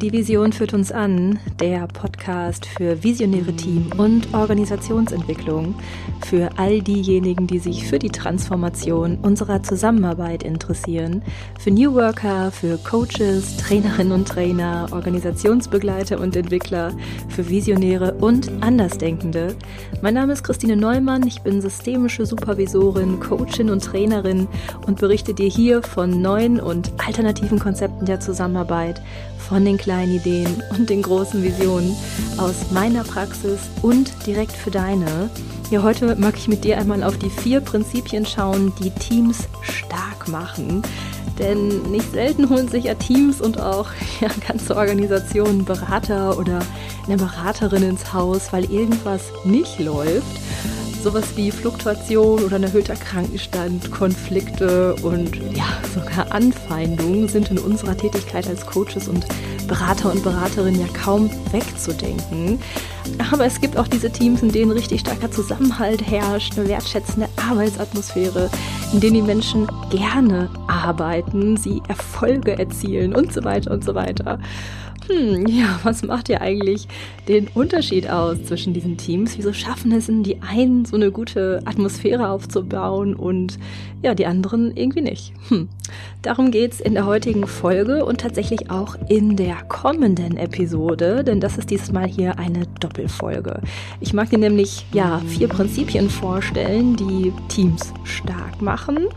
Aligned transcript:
Die 0.00 0.12
Vision 0.12 0.50
führt 0.50 0.72
uns 0.72 0.92
an, 0.92 1.38
der 1.60 1.86
Podcast 1.86 2.64
für 2.64 3.04
visionäre 3.04 3.52
Team- 3.52 3.90
und 3.98 4.32
Organisationsentwicklung, 4.32 5.74
für 6.24 6.48
all 6.56 6.80
diejenigen, 6.80 7.46
die 7.46 7.58
sich 7.58 7.86
für 7.86 7.98
die 7.98 8.08
Transformation 8.08 9.18
unserer 9.20 9.62
Zusammenarbeit 9.62 10.42
interessieren, 10.42 11.20
für 11.58 11.70
New 11.70 11.92
Worker, 11.92 12.50
für 12.50 12.78
Coaches, 12.78 13.58
Trainerinnen 13.58 14.12
und 14.12 14.26
Trainer, 14.26 14.88
Organisationsbegleiter 14.90 16.18
und 16.18 16.34
Entwickler, 16.34 16.92
für 17.28 17.50
Visionäre 17.50 18.14
und 18.14 18.50
Andersdenkende. 18.62 19.54
Mein 20.00 20.14
Name 20.14 20.32
ist 20.32 20.44
Christine 20.44 20.76
Neumann, 20.76 21.26
ich 21.26 21.42
bin 21.42 21.60
systemische 21.60 22.24
Supervisorin, 22.24 23.20
Coachin 23.20 23.68
und 23.68 23.84
Trainerin 23.84 24.48
und 24.86 24.98
berichte 24.98 25.34
dir 25.34 25.48
hier 25.48 25.82
von 25.82 26.22
neuen 26.22 26.58
und 26.58 26.90
alternativen 27.06 27.58
Konzepten 27.58 28.06
der 28.06 28.20
Zusammenarbeit 28.20 29.02
von 29.50 29.64
den 29.64 29.78
kleinen 29.78 30.14
Ideen 30.14 30.62
und 30.78 30.88
den 30.88 31.02
großen 31.02 31.42
Visionen 31.42 31.96
aus 32.38 32.70
meiner 32.70 33.02
Praxis 33.02 33.58
und 33.82 34.12
direkt 34.24 34.52
für 34.52 34.70
deine. 34.70 35.28
Ja, 35.72 35.82
heute 35.82 36.14
mag 36.14 36.34
ich 36.36 36.46
mit 36.46 36.62
dir 36.62 36.78
einmal 36.78 37.02
auf 37.02 37.18
die 37.18 37.30
vier 37.30 37.60
Prinzipien 37.60 38.24
schauen, 38.24 38.72
die 38.80 38.90
Teams 38.90 39.48
stark 39.62 40.28
machen. 40.28 40.82
Denn 41.40 41.82
nicht 41.90 42.12
selten 42.12 42.48
holen 42.48 42.68
sich 42.68 42.84
ja 42.84 42.94
Teams 42.94 43.40
und 43.40 43.60
auch 43.60 43.88
ja, 44.20 44.28
ganze 44.46 44.76
Organisationen 44.76 45.64
Berater 45.64 46.38
oder 46.38 46.60
eine 47.06 47.16
Beraterin 47.16 47.82
ins 47.82 48.12
Haus, 48.12 48.52
weil 48.52 48.70
irgendwas 48.70 49.32
nicht 49.44 49.80
läuft. 49.80 50.38
Sowas 51.02 51.34
wie 51.34 51.50
Fluktuation 51.50 52.44
oder 52.44 52.56
ein 52.56 52.62
erhöhter 52.62 52.94
Krankenstand, 52.94 53.90
Konflikte 53.90 54.94
und 54.96 55.34
ja, 55.56 55.64
sogar 55.94 56.30
Anfeindungen 56.30 57.26
sind 57.26 57.50
in 57.50 57.58
unserer 57.58 57.96
Tätigkeit 57.96 58.46
als 58.46 58.66
Coaches 58.66 59.08
und 59.08 59.24
Berater 59.66 60.12
und 60.12 60.22
Beraterinnen 60.22 60.78
ja 60.78 60.86
kaum 60.92 61.30
wegzudenken. 61.52 62.58
Aber 63.32 63.46
es 63.46 63.60
gibt 63.60 63.78
auch 63.78 63.88
diese 63.88 64.10
Teams, 64.10 64.42
in 64.42 64.52
denen 64.52 64.72
richtig 64.72 65.00
starker 65.00 65.30
Zusammenhalt 65.30 66.06
herrscht, 66.06 66.58
eine 66.58 66.68
wertschätzende 66.68 67.28
Arbeitsatmosphäre, 67.48 68.50
in 68.92 69.00
denen 69.00 69.14
die 69.14 69.22
Menschen 69.22 69.68
gerne 69.90 70.50
arbeiten, 70.66 71.56
sie 71.56 71.80
Erfolge 71.88 72.58
erzielen 72.58 73.14
und 73.14 73.32
so 73.32 73.42
weiter 73.42 73.70
und 73.70 73.84
so 73.84 73.94
weiter 73.94 74.38
hm, 75.10 75.46
ja, 75.46 75.80
was 75.82 76.02
macht 76.02 76.28
ja 76.28 76.40
eigentlich 76.40 76.86
den 77.26 77.48
Unterschied 77.48 78.08
aus 78.08 78.44
zwischen 78.44 78.72
diesen 78.72 78.96
Teams? 78.96 79.36
Wieso 79.36 79.52
schaffen 79.52 79.92
es 79.92 80.06
denn 80.06 80.22
die 80.22 80.40
einen, 80.40 80.84
so 80.84 80.96
eine 80.96 81.10
gute 81.10 81.60
Atmosphäre 81.64 82.28
aufzubauen 82.28 83.14
und 83.14 83.58
ja, 84.02 84.14
die 84.14 84.26
anderen 84.26 84.76
irgendwie 84.76 85.00
nicht? 85.00 85.32
Hm. 85.48 85.68
Darum 86.22 86.50
geht's 86.50 86.80
in 86.80 86.94
der 86.94 87.06
heutigen 87.06 87.46
Folge 87.46 88.04
und 88.04 88.20
tatsächlich 88.20 88.70
auch 88.70 88.96
in 89.08 89.36
der 89.36 89.56
kommenden 89.68 90.36
Episode, 90.36 91.24
denn 91.24 91.40
das 91.40 91.58
ist 91.58 91.70
dieses 91.70 91.90
Mal 91.90 92.06
hier 92.06 92.38
eine 92.38 92.66
Doppelfolge. 92.78 93.60
Ich 94.00 94.12
mag 94.12 94.30
dir 94.30 94.38
nämlich 94.38 94.86
ja 94.92 95.20
vier 95.26 95.48
Prinzipien 95.48 96.08
vorstellen, 96.08 96.96
die 96.96 97.32
Teams 97.48 97.92
stark 98.04 98.62
machen 98.62 99.08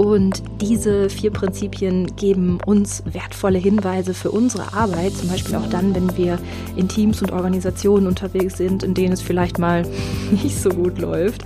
und 0.00 0.42
diese 0.62 1.10
vier 1.10 1.30
Prinzipien 1.30 2.16
geben 2.16 2.58
uns 2.64 3.02
wertvolle 3.04 3.58
Hinweise 3.58 4.14
für 4.14 4.30
unsere 4.30 4.72
Arbeit 4.72 5.12
zum 5.20 5.28
Beispiel 5.28 5.54
auch 5.56 5.68
dann, 5.68 5.94
wenn 5.94 6.16
wir 6.16 6.38
in 6.76 6.88
Teams 6.88 7.20
und 7.22 7.32
Organisationen 7.32 8.06
unterwegs 8.06 8.56
sind, 8.56 8.82
in 8.82 8.94
denen 8.94 9.12
es 9.12 9.20
vielleicht 9.20 9.58
mal 9.58 9.84
nicht 10.30 10.60
so 10.60 10.70
gut 10.70 10.98
läuft. 10.98 11.42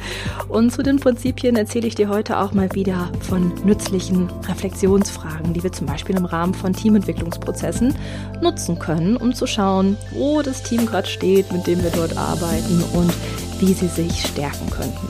Und 0.49 0.73
zu 0.73 0.83
den 0.83 1.01
Prinzipien 1.01 1.57
erzähle 1.57 1.89
ich 1.89 1.95
dir 1.95 2.09
heute 2.09 2.39
auch 2.39 2.53
mal 2.53 2.73
wieder 2.75 3.11
von 3.21 3.53
nützlichen 3.65 4.31
Reflexionsfragen, 4.49 5.53
die 5.53 5.63
wir 5.63 5.73
zum 5.73 5.87
Beispiel 5.87 6.17
im 6.17 6.25
Rahmen 6.25 6.55
von 6.55 6.73
Teamentwicklungsprozessen 6.73 7.95
nutzen 8.41 8.79
können, 8.79 9.17
um 9.17 9.35
zu 9.35 9.47
schauen, 9.47 9.97
wo 10.13 10.43
das 10.43 10.63
Team 10.63 10.87
gerade 10.87 11.09
steht, 11.09 11.53
mit 11.53 11.67
dem 11.67 11.83
wir 11.83 11.91
dort 11.91 12.17
arbeiten 12.17 12.83
und 12.95 13.13
wie 13.61 13.73
sie 13.73 13.89
sich 13.89 14.27
stärken 14.27 14.71
könnten. 14.71 15.09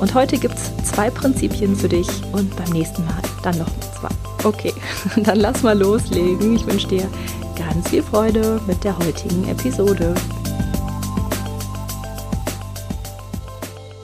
Und 0.00 0.14
heute 0.14 0.36
gibt 0.36 0.54
es 0.56 0.72
zwei 0.84 1.10
Prinzipien 1.10 1.76
für 1.76 1.88
dich 1.88 2.08
und 2.32 2.54
beim 2.56 2.70
nächsten 2.70 3.04
Mal 3.04 3.22
dann 3.42 3.56
noch 3.58 3.68
zwei. 3.98 4.08
Okay, 4.44 4.74
dann 5.16 5.38
lass 5.38 5.62
mal 5.62 5.78
loslegen. 5.78 6.56
Ich 6.56 6.66
wünsche 6.66 6.88
dir 6.88 7.08
ganz 7.56 7.90
viel 7.90 8.02
Freude 8.02 8.60
mit 8.66 8.82
der 8.84 8.98
heutigen 8.98 9.48
Episode. 9.48 10.14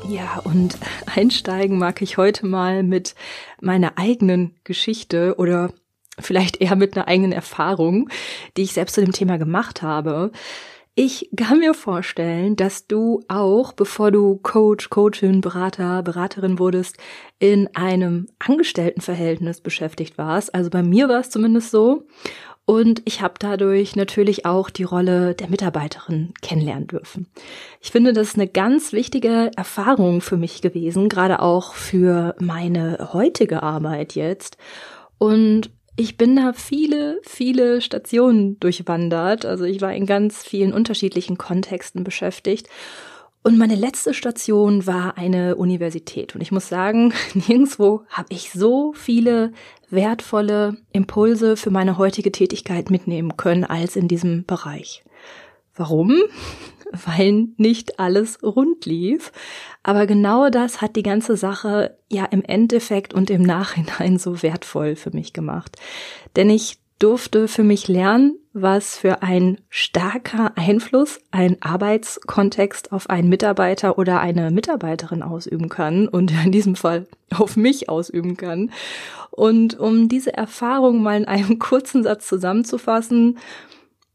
Ja, 0.08 0.40
und 0.44 0.78
einsteigen 1.06 1.78
mag 1.78 2.02
ich 2.02 2.16
heute 2.16 2.46
mal 2.46 2.82
mit 2.82 3.14
meiner 3.60 3.92
eigenen 3.96 4.54
Geschichte 4.64 5.34
oder 5.38 5.72
vielleicht 6.18 6.60
eher 6.60 6.76
mit 6.76 6.96
einer 6.96 7.08
eigenen 7.08 7.32
Erfahrung, 7.32 8.08
die 8.56 8.62
ich 8.62 8.72
selbst 8.72 8.94
zu 8.94 9.00
dem 9.00 9.12
Thema 9.12 9.38
gemacht 9.38 9.82
habe. 9.82 10.32
Ich 10.94 11.30
kann 11.36 11.60
mir 11.60 11.74
vorstellen, 11.74 12.56
dass 12.56 12.88
du 12.88 13.22
auch, 13.28 13.72
bevor 13.72 14.10
du 14.10 14.36
Coach, 14.38 14.90
Coachin, 14.90 15.40
Berater, 15.40 16.02
Beraterin 16.02 16.58
wurdest, 16.58 16.96
in 17.38 17.68
einem 17.76 18.26
Angestelltenverhältnis 18.40 19.60
beschäftigt 19.60 20.18
warst. 20.18 20.52
Also 20.56 20.70
bei 20.70 20.82
mir 20.82 21.08
war 21.08 21.20
es 21.20 21.30
zumindest 21.30 21.70
so. 21.70 22.02
Und 22.68 23.00
ich 23.06 23.22
habe 23.22 23.36
dadurch 23.38 23.96
natürlich 23.96 24.44
auch 24.44 24.68
die 24.68 24.82
Rolle 24.82 25.34
der 25.34 25.48
Mitarbeiterin 25.48 26.34
kennenlernen 26.42 26.86
dürfen. 26.86 27.26
Ich 27.80 27.90
finde, 27.90 28.12
das 28.12 28.28
ist 28.28 28.34
eine 28.34 28.46
ganz 28.46 28.92
wichtige 28.92 29.50
Erfahrung 29.56 30.20
für 30.20 30.36
mich 30.36 30.60
gewesen, 30.60 31.08
gerade 31.08 31.40
auch 31.40 31.72
für 31.72 32.34
meine 32.40 33.08
heutige 33.14 33.62
Arbeit 33.62 34.14
jetzt. 34.14 34.58
Und 35.16 35.70
ich 35.96 36.18
bin 36.18 36.36
da 36.36 36.52
viele, 36.52 37.18
viele 37.22 37.80
Stationen 37.80 38.60
durchwandert. 38.60 39.46
Also 39.46 39.64
ich 39.64 39.80
war 39.80 39.94
in 39.94 40.04
ganz 40.04 40.44
vielen 40.44 40.74
unterschiedlichen 40.74 41.38
Kontexten 41.38 42.04
beschäftigt. 42.04 42.68
Und 43.48 43.56
meine 43.56 43.76
letzte 43.76 44.12
Station 44.12 44.86
war 44.86 45.16
eine 45.16 45.56
Universität. 45.56 46.34
Und 46.34 46.42
ich 46.42 46.52
muss 46.52 46.68
sagen, 46.68 47.14
nirgendwo 47.32 48.02
habe 48.10 48.28
ich 48.28 48.50
so 48.52 48.92
viele 48.92 49.52
wertvolle 49.88 50.76
Impulse 50.92 51.56
für 51.56 51.70
meine 51.70 51.96
heutige 51.96 52.30
Tätigkeit 52.30 52.90
mitnehmen 52.90 53.38
können 53.38 53.64
als 53.64 53.96
in 53.96 54.06
diesem 54.06 54.44
Bereich. 54.44 55.02
Warum? 55.74 56.14
Weil 56.92 57.46
nicht 57.56 57.98
alles 57.98 58.42
rund 58.42 58.84
lief. 58.84 59.32
Aber 59.82 60.06
genau 60.06 60.50
das 60.50 60.82
hat 60.82 60.94
die 60.94 61.02
ganze 61.02 61.38
Sache 61.38 61.96
ja 62.10 62.26
im 62.26 62.44
Endeffekt 62.44 63.14
und 63.14 63.30
im 63.30 63.44
Nachhinein 63.44 64.18
so 64.18 64.42
wertvoll 64.42 64.94
für 64.94 65.12
mich 65.12 65.32
gemacht. 65.32 65.74
Denn 66.36 66.50
ich 66.50 66.80
durfte 66.98 67.48
für 67.48 67.62
mich 67.62 67.88
lernen, 67.88 68.38
was 68.52 68.96
für 68.96 69.22
ein 69.22 69.60
starker 69.68 70.52
Einfluss 70.56 71.20
ein 71.30 71.56
Arbeitskontext 71.60 72.92
auf 72.92 73.08
einen 73.08 73.28
Mitarbeiter 73.28 73.98
oder 73.98 74.20
eine 74.20 74.50
Mitarbeiterin 74.50 75.22
ausüben 75.22 75.68
kann 75.68 76.08
und 76.08 76.32
in 76.44 76.52
diesem 76.52 76.74
Fall 76.74 77.06
auf 77.34 77.56
mich 77.56 77.88
ausüben 77.88 78.36
kann. 78.36 78.72
Und 79.30 79.78
um 79.78 80.08
diese 80.08 80.34
Erfahrung 80.34 81.02
mal 81.02 81.16
in 81.16 81.26
einem 81.26 81.58
kurzen 81.58 82.02
Satz 82.02 82.26
zusammenzufassen, 82.26 83.38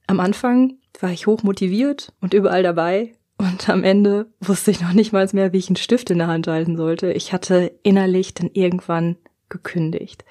am 0.08 0.20
Anfang 0.20 0.74
war 1.00 1.12
ich 1.12 1.28
hoch 1.28 1.44
motiviert 1.44 2.12
und 2.20 2.34
überall 2.34 2.64
dabei 2.64 3.14
und 3.38 3.70
am 3.70 3.84
Ende 3.84 4.28
wusste 4.40 4.72
ich 4.72 4.82
noch 4.82 4.94
nicht 4.94 5.12
mal 5.12 5.28
mehr, 5.34 5.54
wie 5.54 5.58
ich 5.58 5.70
einen 5.70 5.76
Stift 5.76 6.10
in 6.10 6.18
der 6.18 6.28
Hand 6.28 6.48
halten 6.48 6.78
sollte. 6.78 7.12
Ich 7.14 7.34
hatte 7.34 7.72
innerlich 7.84 8.34
dann 8.34 8.50
irgendwann 8.54 9.18
gekündigt. 9.50 10.24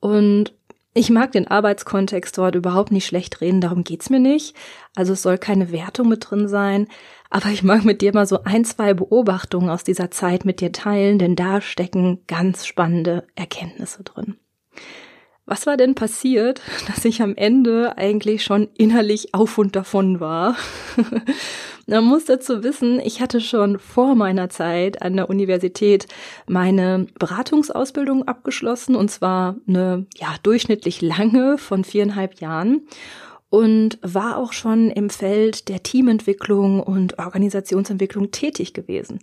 Und 0.00 0.54
ich 0.98 1.10
mag 1.10 1.30
den 1.30 1.46
Arbeitskontext 1.46 2.36
dort 2.36 2.56
überhaupt 2.56 2.90
nicht 2.90 3.06
schlecht 3.06 3.40
reden, 3.40 3.60
darum 3.60 3.84
geht's 3.84 4.10
mir 4.10 4.18
nicht. 4.18 4.56
Also 4.96 5.12
es 5.12 5.22
soll 5.22 5.38
keine 5.38 5.70
Wertung 5.70 6.08
mit 6.08 6.28
drin 6.28 6.48
sein, 6.48 6.88
aber 7.30 7.50
ich 7.50 7.62
mag 7.62 7.84
mit 7.84 8.02
dir 8.02 8.12
mal 8.12 8.26
so 8.26 8.42
ein, 8.42 8.64
zwei 8.64 8.94
Beobachtungen 8.94 9.70
aus 9.70 9.84
dieser 9.84 10.10
Zeit 10.10 10.44
mit 10.44 10.60
dir 10.60 10.72
teilen, 10.72 11.20
denn 11.20 11.36
da 11.36 11.60
stecken 11.60 12.24
ganz 12.26 12.66
spannende 12.66 13.28
Erkenntnisse 13.36 14.02
drin. 14.02 14.38
Was 15.48 15.66
war 15.66 15.78
denn 15.78 15.94
passiert, 15.94 16.60
dass 16.86 17.06
ich 17.06 17.22
am 17.22 17.34
Ende 17.34 17.96
eigentlich 17.96 18.44
schon 18.44 18.68
innerlich 18.76 19.34
auf 19.34 19.56
und 19.56 19.74
davon 19.74 20.20
war? 20.20 20.56
Man 21.86 22.04
muss 22.04 22.26
dazu 22.26 22.62
wissen, 22.62 23.00
ich 23.00 23.22
hatte 23.22 23.40
schon 23.40 23.78
vor 23.78 24.14
meiner 24.14 24.50
Zeit 24.50 25.00
an 25.00 25.16
der 25.16 25.30
Universität 25.30 26.06
meine 26.46 27.06
Beratungsausbildung 27.18 28.28
abgeschlossen 28.28 28.94
und 28.94 29.10
zwar 29.10 29.56
eine 29.66 30.04
ja 30.14 30.34
durchschnittlich 30.42 31.00
lange 31.00 31.56
von 31.56 31.84
viereinhalb 31.84 32.40
Jahren 32.42 32.82
und 33.48 33.98
war 34.02 34.36
auch 34.36 34.52
schon 34.52 34.90
im 34.90 35.08
Feld 35.08 35.70
der 35.70 35.82
Teamentwicklung 35.82 36.82
und 36.82 37.18
Organisationsentwicklung 37.18 38.32
tätig 38.32 38.74
gewesen. 38.74 39.20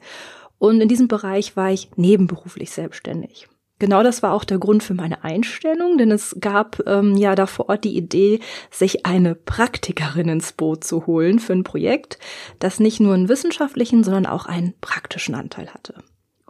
Und 0.58 0.82
in 0.82 0.88
diesem 0.88 1.08
Bereich 1.08 1.56
war 1.56 1.70
ich 1.70 1.90
nebenberuflich 1.98 2.72
selbstständig. 2.72 3.48
Genau 3.78 4.04
das 4.04 4.24
war 4.24 4.32
auch 4.32 4.46
der 4.46 4.58
Grund 4.58 4.84
für 4.84 4.94
meine 4.94 5.24
Einstellung, 5.26 5.98
denn 5.98 6.10
es 6.10 6.38
gab 6.40 6.82
ähm, 6.88 7.18
ja 7.18 7.36
da 7.36 7.46
vor 7.46 7.68
Ort 7.68 7.84
die 7.84 7.98
Idee, 7.98 8.40
sich 8.72 9.06
eine 9.06 9.36
Praktikerin 9.36 10.30
ins 10.30 10.54
Boot 10.54 10.86
zu 10.86 11.06
holen 11.08 11.40
für 11.40 11.54
ein 11.54 11.66
Projekt, 11.66 12.18
das 12.60 12.80
nicht 12.80 13.02
nur 13.02 13.14
einen 13.14 13.28
wissenschaftlichen, 13.28 14.04
sondern 14.06 14.28
auch 14.28 14.46
einen 14.46 14.76
praktischen 14.80 15.36
Anteil 15.36 15.74
hatte. 15.74 15.96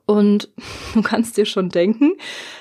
Und 0.05 0.49
du 0.93 1.01
kannst 1.01 1.35
dir 1.37 1.45
schon 1.45 1.69
denken, 1.69 2.13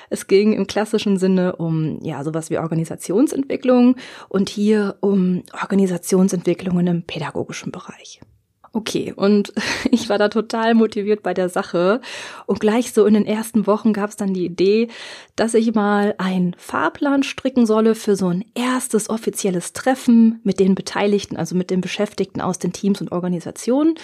es 0.09 0.25
ging 0.25 0.53
im 0.53 0.65
klassischen 0.65 1.17
Sinne 1.17 1.57
um 1.57 1.99
ja 2.01 2.23
sowas 2.23 2.49
wie 2.49 2.57
Organisationsentwicklung 2.57 3.95
und 4.29 4.49
hier 4.49 4.97
um 5.01 5.43
Organisationsentwicklungen 5.61 6.87
im 6.87 7.03
pädagogischen 7.03 7.71
Bereich. 7.71 8.19
Okay, 8.75 9.13
und 9.15 9.53
ich 9.91 10.09
war 10.09 10.17
da 10.17 10.27
total 10.27 10.73
motiviert 10.73 11.23
bei 11.23 11.33
der 11.33 11.47
Sache. 11.47 12.01
Und 12.45 12.59
gleich 12.59 12.91
so 12.91 13.05
in 13.05 13.13
den 13.13 13.25
ersten 13.25 13.67
Wochen 13.67 13.93
gab 13.93 14.09
es 14.09 14.17
dann 14.17 14.33
die 14.33 14.43
Idee, 14.43 14.89
dass 15.37 15.53
ich 15.53 15.73
mal 15.73 16.13
einen 16.17 16.53
Fahrplan 16.57 17.23
stricken 17.23 17.65
solle 17.65 17.95
für 17.95 18.17
so 18.17 18.27
ein 18.27 18.43
erstes 18.53 19.09
offizielles 19.09 19.71
Treffen 19.71 20.41
mit 20.43 20.59
den 20.59 20.75
Beteiligten, 20.75 21.37
also 21.37 21.55
mit 21.55 21.69
den 21.69 21.79
Beschäftigten 21.79 22.41
aus 22.41 22.59
den 22.59 22.73
Teams 22.73 22.99
und 22.99 23.13
Organisationen. 23.13 23.95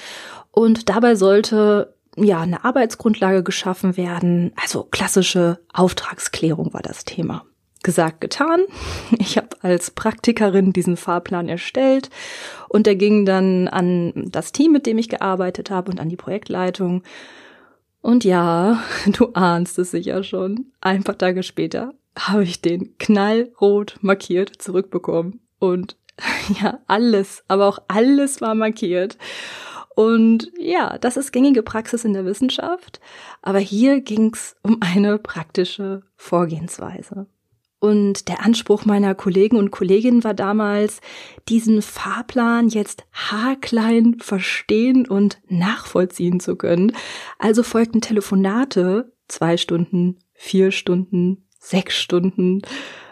Und 0.51 0.87
dabei 0.87 1.15
sollte 1.15 1.93
ja 2.15 2.39
eine 2.39 2.63
Arbeitsgrundlage 2.63 3.43
geschaffen 3.43 3.97
werden. 3.97 4.53
Also 4.55 4.87
klassische 4.89 5.59
Auftragsklärung 5.73 6.73
war 6.73 6.81
das 6.81 7.03
Thema 7.03 7.43
gesagt, 7.83 8.21
getan. 8.21 8.61
Ich 9.19 9.37
habe 9.37 9.49
als 9.61 9.91
Praktikerin 9.91 10.73
diesen 10.73 10.97
Fahrplan 10.97 11.49
erstellt 11.49 12.09
und 12.69 12.85
der 12.85 12.95
ging 12.95 13.25
dann 13.25 13.67
an 13.67 14.13
das 14.15 14.51
Team, 14.51 14.71
mit 14.71 14.85
dem 14.85 14.97
ich 14.97 15.09
gearbeitet 15.09 15.71
habe 15.71 15.91
und 15.91 15.99
an 15.99 16.09
die 16.09 16.17
Projektleitung. 16.17 17.03
Und 18.01 18.23
ja, 18.23 18.81
du 19.07 19.33
ahnst 19.33 19.79
es 19.79 19.91
sicher 19.91 20.23
schon. 20.23 20.71
Ein 20.81 21.03
paar 21.03 21.17
Tage 21.17 21.43
später 21.43 21.93
habe 22.17 22.43
ich 22.43 22.61
den 22.61 22.97
knallrot 22.97 23.97
markiert 24.01 24.61
zurückbekommen. 24.61 25.39
Und 25.59 25.95
ja, 26.61 26.79
alles, 26.87 27.43
aber 27.47 27.67
auch 27.67 27.79
alles 27.87 28.41
war 28.41 28.55
markiert. 28.55 29.17
Und 29.95 30.51
ja, 30.57 30.97
das 30.99 31.17
ist 31.17 31.31
gängige 31.31 31.63
Praxis 31.63 32.05
in 32.05 32.13
der 32.13 32.25
Wissenschaft. 32.25 32.99
Aber 33.41 33.59
hier 33.59 34.01
ging 34.01 34.33
es 34.33 34.55
um 34.63 34.77
eine 34.81 35.17
praktische 35.17 36.03
Vorgehensweise. 36.15 37.27
Und 37.81 38.27
der 38.27 38.45
Anspruch 38.45 38.85
meiner 38.85 39.15
Kollegen 39.15 39.57
und 39.57 39.71
Kolleginnen 39.71 40.23
war 40.23 40.35
damals, 40.35 41.01
diesen 41.49 41.81
Fahrplan 41.81 42.69
jetzt 42.69 43.05
haarklein 43.11 44.19
verstehen 44.19 45.07
und 45.07 45.41
nachvollziehen 45.47 46.39
zu 46.39 46.55
können. 46.55 46.95
Also 47.39 47.63
folgten 47.63 47.99
Telefonate, 47.99 49.11
zwei 49.27 49.57
Stunden, 49.57 50.19
vier 50.35 50.71
Stunden, 50.71 51.47
sechs 51.57 51.97
Stunden, 51.97 52.61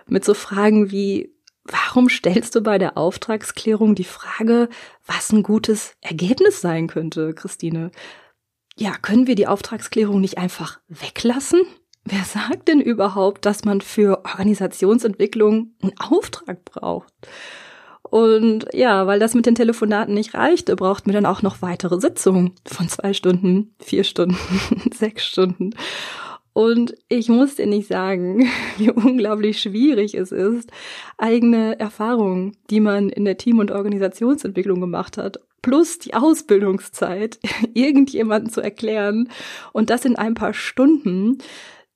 mit 0.06 0.24
so 0.24 0.36
Fragen 0.36 0.92
wie, 0.92 1.34
warum 1.64 2.08
stellst 2.08 2.54
du 2.54 2.62
bei 2.62 2.78
der 2.78 2.96
Auftragsklärung 2.96 3.96
die 3.96 4.04
Frage, 4.04 4.70
was 5.04 5.32
ein 5.32 5.42
gutes 5.42 5.96
Ergebnis 6.00 6.62
sein 6.62 6.86
könnte, 6.86 7.34
Christine? 7.34 7.90
Ja, 8.78 8.92
können 9.02 9.26
wir 9.26 9.34
die 9.34 9.48
Auftragsklärung 9.48 10.22
nicht 10.22 10.38
einfach 10.38 10.80
weglassen? 10.88 11.62
Wer 12.06 12.24
sagt 12.24 12.68
denn 12.68 12.82
überhaupt, 12.82 13.46
dass 13.46 13.66
man 13.66 13.82
für 13.82 14.26
Organisationsentwicklung 14.26 15.74
einen 15.82 16.00
Auftrag 16.00 16.66
braucht? 16.66 17.14
Und 18.04 18.66
ja, 18.74 19.06
weil 19.06 19.20
das 19.20 19.36
mit 19.36 19.46
den 19.46 19.56
Telefonaten 19.56 20.14
nicht 20.14 20.34
reichte, 20.34 20.76
brauchten 20.76 21.08
wir 21.08 21.14
dann 21.14 21.28
auch 21.28 21.42
noch 21.42 21.62
weitere 21.62 22.00
Sitzungen 22.00 22.54
von 22.66 22.90
zwei 22.90 23.14
Stunden, 23.14 23.76
vier 23.80 24.04
Stunden, 24.04 24.38
sechs 24.94 25.26
Stunden. 25.26 25.72
Und 26.54 26.96
ich 27.08 27.30
muss 27.30 27.56
dir 27.56 27.68
nicht 27.68 27.88
sagen, 27.88 28.50
wie 28.78 28.90
unglaublich 28.90 29.62
schwierig 29.62 30.16
es 30.16 30.32
ist, 30.32 30.72
eigene 31.18 31.80
Erfahrungen, 31.80 32.58
die 32.70 32.80
man 32.80 33.10
in 33.10 33.26
der 33.26 33.38
Team- 33.38 33.60
und 33.60 33.72
Organisationsentwicklung 33.72 34.82
gemacht 34.82 35.18
hat, 35.18 35.40
plus 35.62 36.00
die 36.00 36.16
Ausbildungszeit, 36.16 37.40
irgendjemanden 37.74 38.50
zu 38.52 38.62
erklären 38.62 39.30
und 39.72 39.90
das 39.90 40.06
in 40.06 40.16
ein 40.16 40.34
paar 40.34 40.54
Stunden, 40.54 41.38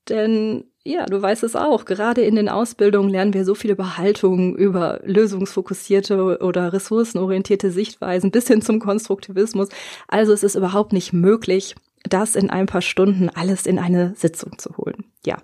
denn 0.10 0.66
ja, 0.86 1.06
du 1.06 1.22
weißt 1.22 1.44
es 1.44 1.56
auch, 1.56 1.86
gerade 1.86 2.22
in 2.22 2.36
den 2.36 2.50
Ausbildungen 2.50 3.10
lernen 3.10 3.34
wir 3.34 3.46
so 3.46 3.56
viele 3.56 3.76
Behaltungen 3.76 4.54
über 4.56 5.00
lösungsfokussierte 5.06 6.40
oder 6.42 6.74
ressourcenorientierte 6.74 7.72
Sichtweisen 7.72 8.32
bis 8.32 8.48
hin 8.48 8.62
zum 8.62 8.80
Konstruktivismus. 8.80 9.70
Also 10.10 10.34
es 10.34 10.44
ist 10.44 10.56
überhaupt 10.56 10.92
nicht 10.92 11.14
möglich, 11.14 11.76
das 12.04 12.36
in 12.36 12.50
ein 12.50 12.66
paar 12.66 12.82
Stunden 12.82 13.30
alles 13.30 13.66
in 13.66 13.80
eine 13.80 14.14
Sitzung 14.16 14.58
zu 14.58 14.76
holen. 14.76 15.06
Ja, 15.26 15.38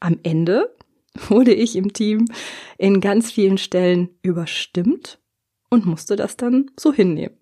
am 0.00 0.18
Ende 0.24 0.74
wurde 1.28 1.54
ich 1.54 1.76
im 1.76 1.92
Team 1.92 2.26
in 2.76 3.00
ganz 3.00 3.30
vielen 3.30 3.58
Stellen 3.58 4.08
überstimmt 4.22 5.20
und 5.70 5.86
musste 5.86 6.16
das 6.16 6.36
dann 6.36 6.70
so 6.76 6.92
hinnehmen. 6.92 7.36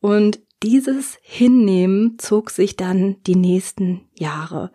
Und 0.00 0.40
dieses 0.64 1.18
Hinnehmen 1.22 2.18
zog 2.18 2.50
sich 2.50 2.76
dann 2.76 3.22
die 3.24 3.36
nächsten 3.36 4.08
Jahre 4.14 4.72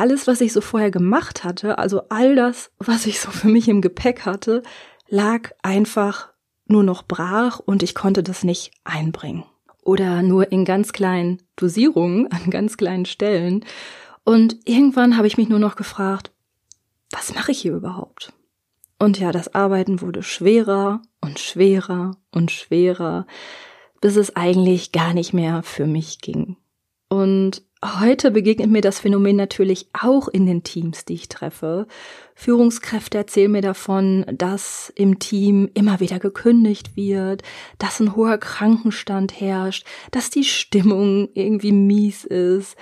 alles, 0.00 0.26
was 0.26 0.40
ich 0.40 0.54
so 0.54 0.62
vorher 0.62 0.90
gemacht 0.90 1.44
hatte, 1.44 1.78
also 1.78 2.08
all 2.08 2.34
das, 2.34 2.72
was 2.78 3.04
ich 3.04 3.20
so 3.20 3.30
für 3.30 3.48
mich 3.48 3.68
im 3.68 3.82
Gepäck 3.82 4.24
hatte, 4.24 4.62
lag 5.08 5.50
einfach 5.62 6.32
nur 6.64 6.82
noch 6.82 7.02
brach 7.02 7.58
und 7.58 7.82
ich 7.82 7.94
konnte 7.94 8.22
das 8.22 8.42
nicht 8.42 8.70
einbringen. 8.82 9.44
Oder 9.82 10.22
nur 10.22 10.52
in 10.52 10.64
ganz 10.64 10.94
kleinen 10.94 11.42
Dosierungen, 11.54 12.32
an 12.32 12.48
ganz 12.48 12.78
kleinen 12.78 13.04
Stellen. 13.04 13.64
Und 14.24 14.56
irgendwann 14.64 15.18
habe 15.18 15.26
ich 15.26 15.36
mich 15.36 15.50
nur 15.50 15.58
noch 15.58 15.76
gefragt, 15.76 16.30
was 17.10 17.34
mache 17.34 17.52
ich 17.52 17.60
hier 17.60 17.74
überhaupt? 17.74 18.32
Und 18.98 19.18
ja, 19.18 19.32
das 19.32 19.54
Arbeiten 19.54 20.00
wurde 20.00 20.22
schwerer 20.22 21.02
und 21.20 21.38
schwerer 21.38 22.16
und 22.30 22.50
schwerer, 22.50 23.26
bis 24.00 24.16
es 24.16 24.34
eigentlich 24.34 24.92
gar 24.92 25.12
nicht 25.12 25.34
mehr 25.34 25.62
für 25.62 25.86
mich 25.86 26.22
ging. 26.22 26.56
Und 27.10 27.62
Heute 27.82 28.30
begegnet 28.30 28.70
mir 28.70 28.82
das 28.82 29.00
Phänomen 29.00 29.36
natürlich 29.36 29.88
auch 29.98 30.28
in 30.28 30.44
den 30.44 30.62
Teams, 30.62 31.06
die 31.06 31.14
ich 31.14 31.30
treffe. 31.30 31.86
Führungskräfte 32.34 33.16
erzählen 33.16 33.50
mir 33.50 33.62
davon, 33.62 34.26
dass 34.30 34.92
im 34.96 35.18
Team 35.18 35.70
immer 35.72 35.98
wieder 35.98 36.18
gekündigt 36.18 36.94
wird, 36.94 37.42
dass 37.78 37.98
ein 37.98 38.14
hoher 38.14 38.36
Krankenstand 38.36 39.40
herrscht, 39.40 39.86
dass 40.10 40.28
die 40.28 40.44
Stimmung 40.44 41.30
irgendwie 41.32 41.72
mies 41.72 42.24
ist. 42.24 42.76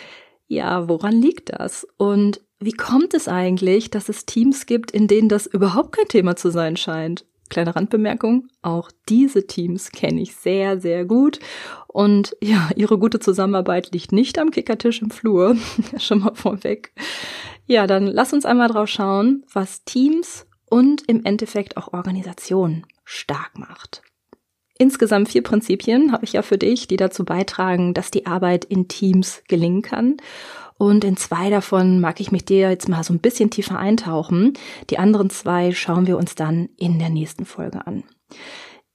Ja, 0.48 0.88
woran 0.88 1.22
liegt 1.22 1.50
das? 1.50 1.86
Und 1.96 2.40
wie 2.58 2.72
kommt 2.72 3.14
es 3.14 3.28
eigentlich, 3.28 3.90
dass 3.90 4.08
es 4.08 4.26
Teams 4.26 4.66
gibt, 4.66 4.90
in 4.90 5.06
denen 5.06 5.28
das 5.28 5.46
überhaupt 5.46 5.92
kein 5.92 6.08
Thema 6.08 6.34
zu 6.34 6.50
sein 6.50 6.76
scheint? 6.76 7.24
Kleine 7.48 7.74
Randbemerkung, 7.74 8.48
auch 8.62 8.90
diese 9.08 9.46
Teams 9.46 9.90
kenne 9.90 10.20
ich 10.20 10.36
sehr, 10.36 10.80
sehr 10.80 11.04
gut. 11.04 11.40
Und 11.86 12.36
ja, 12.42 12.70
ihre 12.76 12.98
gute 12.98 13.20
Zusammenarbeit 13.20 13.92
liegt 13.92 14.12
nicht 14.12 14.38
am 14.38 14.50
Kickertisch 14.50 15.02
im 15.02 15.10
Flur, 15.10 15.56
schon 15.98 16.20
mal 16.20 16.34
vorweg. 16.34 16.92
Ja, 17.66 17.86
dann 17.86 18.06
lass 18.06 18.32
uns 18.32 18.44
einmal 18.44 18.68
drauf 18.68 18.88
schauen, 18.88 19.44
was 19.52 19.84
Teams 19.84 20.46
und 20.70 21.02
im 21.08 21.24
Endeffekt 21.24 21.76
auch 21.76 21.92
Organisationen 21.92 22.86
stark 23.04 23.58
macht. 23.58 24.02
Insgesamt 24.78 25.28
vier 25.28 25.42
Prinzipien 25.42 26.12
habe 26.12 26.24
ich 26.24 26.34
ja 26.34 26.42
für 26.42 26.56
dich, 26.56 26.86
die 26.86 26.96
dazu 26.96 27.24
beitragen, 27.24 27.94
dass 27.94 28.12
die 28.12 28.26
Arbeit 28.26 28.64
in 28.64 28.86
Teams 28.86 29.42
gelingen 29.48 29.82
kann. 29.82 30.18
Und 30.78 31.04
in 31.04 31.16
zwei 31.16 31.50
davon 31.50 32.00
mag 32.00 32.20
ich 32.20 32.32
mit 32.32 32.48
dir 32.48 32.70
jetzt 32.70 32.88
mal 32.88 33.02
so 33.02 33.12
ein 33.12 33.18
bisschen 33.18 33.50
tiefer 33.50 33.78
eintauchen. 33.78 34.54
Die 34.90 34.98
anderen 34.98 35.28
zwei 35.28 35.72
schauen 35.72 36.06
wir 36.06 36.16
uns 36.16 36.36
dann 36.36 36.68
in 36.76 36.98
der 36.98 37.10
nächsten 37.10 37.44
Folge 37.44 37.86
an. 37.86 38.04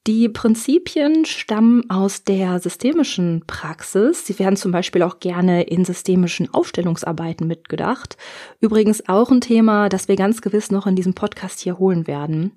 Die 0.05 0.27
Prinzipien 0.27 1.23
stammen 1.23 1.89
aus 1.89 2.25
der 2.25 2.59
systemischen 2.59 3.43
Praxis. 3.47 4.25
Sie 4.25 4.37
werden 4.37 4.57
zum 4.57 4.73
Beispiel 4.73 5.01
auch 5.01 5.19
gerne 5.19 5.63
in 5.63 5.85
systemischen 5.85 6.53
Aufstellungsarbeiten 6.53 7.47
mitgedacht. 7.47 8.17
Übrigens 8.59 9.07
auch 9.07 9.31
ein 9.31 9.39
Thema, 9.39 9.87
das 9.87 10.09
wir 10.09 10.17
ganz 10.17 10.41
gewiss 10.41 10.71
noch 10.71 10.87
in 10.87 10.97
diesem 10.97 11.13
Podcast 11.13 11.61
hier 11.61 11.79
holen 11.79 12.05
werden. 12.05 12.51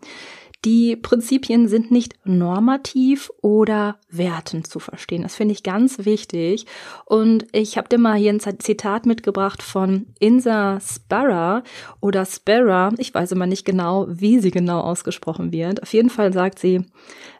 Die 0.64 0.96
Prinzipien 0.96 1.68
sind 1.68 1.92
nicht 1.92 2.14
normativ 2.24 3.30
oder 3.40 4.00
wertend 4.08 4.66
zu 4.66 4.80
verstehen. 4.80 5.22
Das 5.22 5.36
finde 5.36 5.52
ich 5.52 5.62
ganz 5.62 6.04
wichtig. 6.04 6.66
Und 7.04 7.46
ich 7.52 7.78
habe 7.78 7.88
dir 7.88 7.98
mal 7.98 8.16
hier 8.16 8.32
ein 8.32 8.40
Zitat 8.40 9.06
mitgebracht 9.06 9.62
von 9.62 10.06
Insa 10.18 10.80
Sparra 10.80 11.62
oder 12.00 12.24
Sparra. 12.24 12.92
Ich 12.98 13.14
weiß 13.14 13.30
immer 13.32 13.46
nicht 13.46 13.64
genau, 13.64 14.06
wie 14.08 14.40
sie 14.40 14.50
genau 14.50 14.80
ausgesprochen 14.80 15.52
wird. 15.52 15.82
Auf 15.82 15.92
jeden 15.92 16.10
Fall 16.10 16.32
sagt 16.32 16.58
sie, 16.58 16.84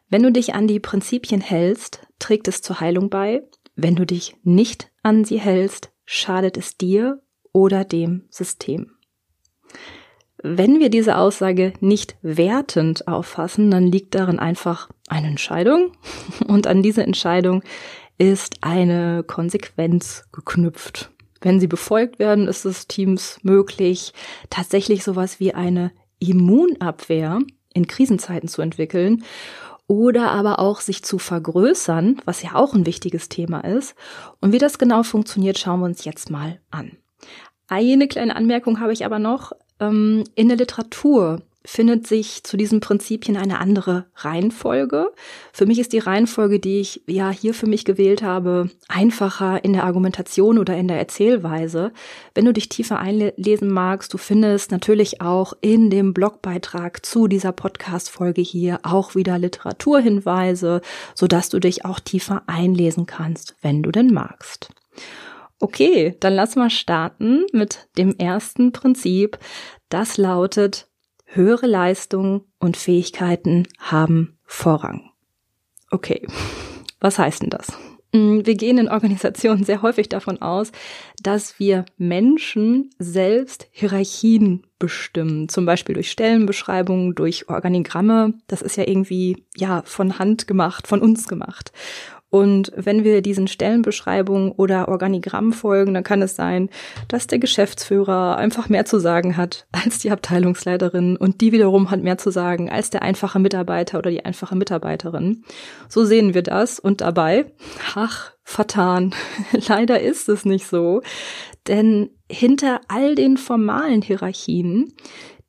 wenn 0.09 0.23
du 0.23 0.31
dich 0.31 0.55
an 0.55 0.69
die 0.69 0.79
Prinzipien 0.79 1.41
hältst, 1.41 2.07
trägt 2.21 2.47
es 2.47 2.63
zur 2.63 2.79
Heilung 2.79 3.11
bei. 3.11 3.43
Wenn 3.75 3.97
du 3.97 4.07
dich 4.07 4.37
nicht 4.45 4.93
an 5.03 5.25
sie 5.25 5.41
hältst, 5.41 5.91
schadet 6.05 6.57
es 6.57 6.77
dir 6.77 7.23
oder 7.53 7.85
dem 7.85 8.27
System. 8.31 8.93
Wenn 10.43 10.81
wir 10.81 10.91
diese 10.91 11.17
Aussage 11.17 11.73
nicht 11.81 12.17
wertend 12.23 13.09
auffassen, 13.09 13.71
dann 13.71 13.87
liegt 13.87 14.15
darin 14.15 14.39
einfach 14.39 14.89
eine 15.09 15.29
Entscheidung 15.29 15.93
und 16.47 16.67
an 16.67 16.83
diese 16.83 17.03
Entscheidung 17.03 17.63
ist 18.19 18.57
eine 18.63 19.25
Konsequenz 19.27 20.25
geknüpft. 20.33 21.11
Wenn 21.41 21.61
sie 21.61 21.67
befolgt 21.67 22.19
werden, 22.19 22.49
ist 22.49 22.65
es 22.65 22.87
Teams 22.87 23.39
möglich, 23.43 24.13
tatsächlich 24.51 25.05
sowas 25.05 25.39
wie 25.39 25.55
eine 25.55 25.93
Immunabwehr 26.19 27.41
in 27.75 27.87
Krisenzeiten 27.87 28.49
zu 28.49 28.63
entwickeln 28.63 29.23
oder 29.87 30.31
aber 30.31 30.59
auch 30.59 30.81
sich 30.81 31.05
zu 31.05 31.19
vergrößern, 31.19 32.21
was 32.25 32.43
ja 32.43 32.55
auch 32.55 32.75
ein 32.75 32.87
wichtiges 32.87 33.29
Thema 33.29 33.61
ist. 33.61 33.95
Und 34.41 34.53
wie 34.53 34.59
das 34.59 34.79
genau 34.79 35.03
funktioniert, 35.03 35.59
schauen 35.59 35.81
wir 35.81 35.87
uns 35.87 36.05
jetzt 36.05 36.31
mal 36.31 36.61
an. 36.71 36.97
Eine 37.69 38.09
kleine 38.09 38.35
Anmerkung 38.35 38.81
habe 38.81 38.93
ich 38.93 39.05
aber 39.05 39.19
noch. 39.19 39.53
Ähm, 39.81 40.25
in 40.35 40.49
der 40.49 40.57
Literatur 40.57 41.43
findet 41.67 42.07
sich 42.07 42.45
zu 42.45 42.57
diesen 42.57 42.81
Prinzipien 42.81 43.37
eine 43.37 43.59
andere 43.59 44.07
Reihenfolge. 44.17 45.13
Für 45.53 45.67
mich 45.67 45.79
ist 45.79 45.93
die 45.93 45.99
Reihenfolge, 45.99 46.61
die 46.61 46.81
ich 46.81 47.03
ja 47.07 47.31
hier 47.31 47.55
für 47.55 47.67
mich 47.67 47.85
gewählt 47.85 48.23
habe, 48.23 48.71
einfacher 48.89 49.65
in 49.65 49.73
der 49.73 49.85
Argumentation 49.85 50.59
oder 50.59 50.77
in 50.77 50.89
der 50.89 50.99
Erzählweise. 50.99 51.93
Wenn 52.35 52.45
du 52.45 52.53
dich 52.53 52.69
tiefer 52.69 53.01
einlesen 53.01 53.69
magst, 53.69 54.15
du 54.15 54.19
findest 54.19 54.71
natürlich 54.71 55.21
auch 55.21 55.55
in 55.61 55.91
dem 55.91 56.15
Blogbeitrag 56.15 57.05
zu 57.05 57.27
dieser 57.27 57.53
Podcast-Folge 57.53 58.43
hier 58.43 58.79
auch 58.85 59.15
wieder 59.15 59.39
Literaturhinweise, 59.39 60.81
sodass 61.15 61.49
du 61.49 61.59
dich 61.59 61.85
auch 61.85 62.01
tiefer 62.01 62.45
einlesen 62.47 63.07
kannst, 63.07 63.57
wenn 63.61 63.83
du 63.83 63.91
denn 63.91 64.13
magst. 64.13 64.71
Okay, 65.59 66.17
dann 66.21 66.35
lass 66.35 66.57
mal 66.57 66.71
starten 66.71 67.45
mit 67.53 67.89
dem 67.97 68.17
ersten 68.19 68.73
Prinzip. 68.73 69.39
Das 69.89 70.17
lautet, 70.19 70.89
höhere 71.25 71.67
Leistungen 71.67 72.43
und 72.59 72.77
Fähigkeiten 72.77 73.67
haben 73.79 74.39
Vorrang. 74.45 75.11
Okay, 75.91 76.27
was 77.01 77.19
heißt 77.19 77.43
denn 77.43 77.51
das? 77.51 77.73
Mm, 78.13 78.41
wir 78.45 78.55
gehen 78.55 78.79
in 78.79 78.89
Organisationen 78.89 79.65
sehr 79.65 79.83
häufig 79.83 80.09
davon 80.09 80.41
aus, 80.41 80.73
dass 81.23 81.59
wir 81.59 81.85
Menschen 81.97 82.91
selbst 82.99 83.69
Hierarchien 83.73 84.67
bestimmen, 84.79 85.49
zum 85.49 85.67
Beispiel 85.67 85.95
durch 85.95 86.11
Stellenbeschreibungen, 86.11 87.15
durch 87.15 87.49
Organigramme. 87.49 88.35
Das 88.47 88.63
ist 88.63 88.77
ja 88.77 88.87
irgendwie 88.87 89.45
ja 89.57 89.83
von 89.85 90.19
Hand 90.19 90.47
gemacht, 90.47 90.87
von 90.87 91.01
uns 91.01 91.29
gemacht. 91.29 91.73
Und 92.37 92.71
wenn 92.77 93.03
wir 93.03 93.23
diesen 93.23 93.49
Stellenbeschreibungen 93.49 94.53
oder 94.53 94.89
Organigramm 94.89 95.55
folgen, 95.55 95.95
dann 95.95 96.05
kann 96.05 96.21
es 96.21 96.37
sein, 96.37 96.69
dass 97.09 97.27
der 97.27 97.39
Geschäftsführer 97.39 98.37
einfach 98.37 98.69
mehr 98.69 98.85
zu 98.85 98.99
sagen 98.99 99.39
hat 99.39 99.67
als 99.73 100.01
die 100.01 100.11
Abteilungsleiterin 100.11 101.17
und 101.17 101.41
die 101.41 101.53
wiederum 101.53 101.91
hat 101.91 102.03
mehr 102.03 102.19
zu 102.19 102.31
sagen 102.31 102.69
als 102.69 102.91
der 102.91 103.01
einfache 103.01 103.39
Mitarbeiter 103.39 103.99
oder 103.99 104.11
die 104.11 104.27
einfache 104.27 104.55
Mitarbeiterin. 104.55 105.45
So 105.89 106.05
sehen 106.05 106.35
wir 106.35 106.43
das 106.43 106.79
und 106.79 107.01
dabei, 107.01 107.47
ach, 107.95 108.33
vertan. 108.43 109.15
Leider 109.69 109.99
ist 110.03 110.29
es 110.29 110.45
nicht 110.45 110.67
so, 110.67 111.01
denn 111.69 112.11
hinter 112.31 112.83
all 112.89 113.15
den 113.15 113.39
formalen 113.39 114.03
Hierarchien 114.03 114.93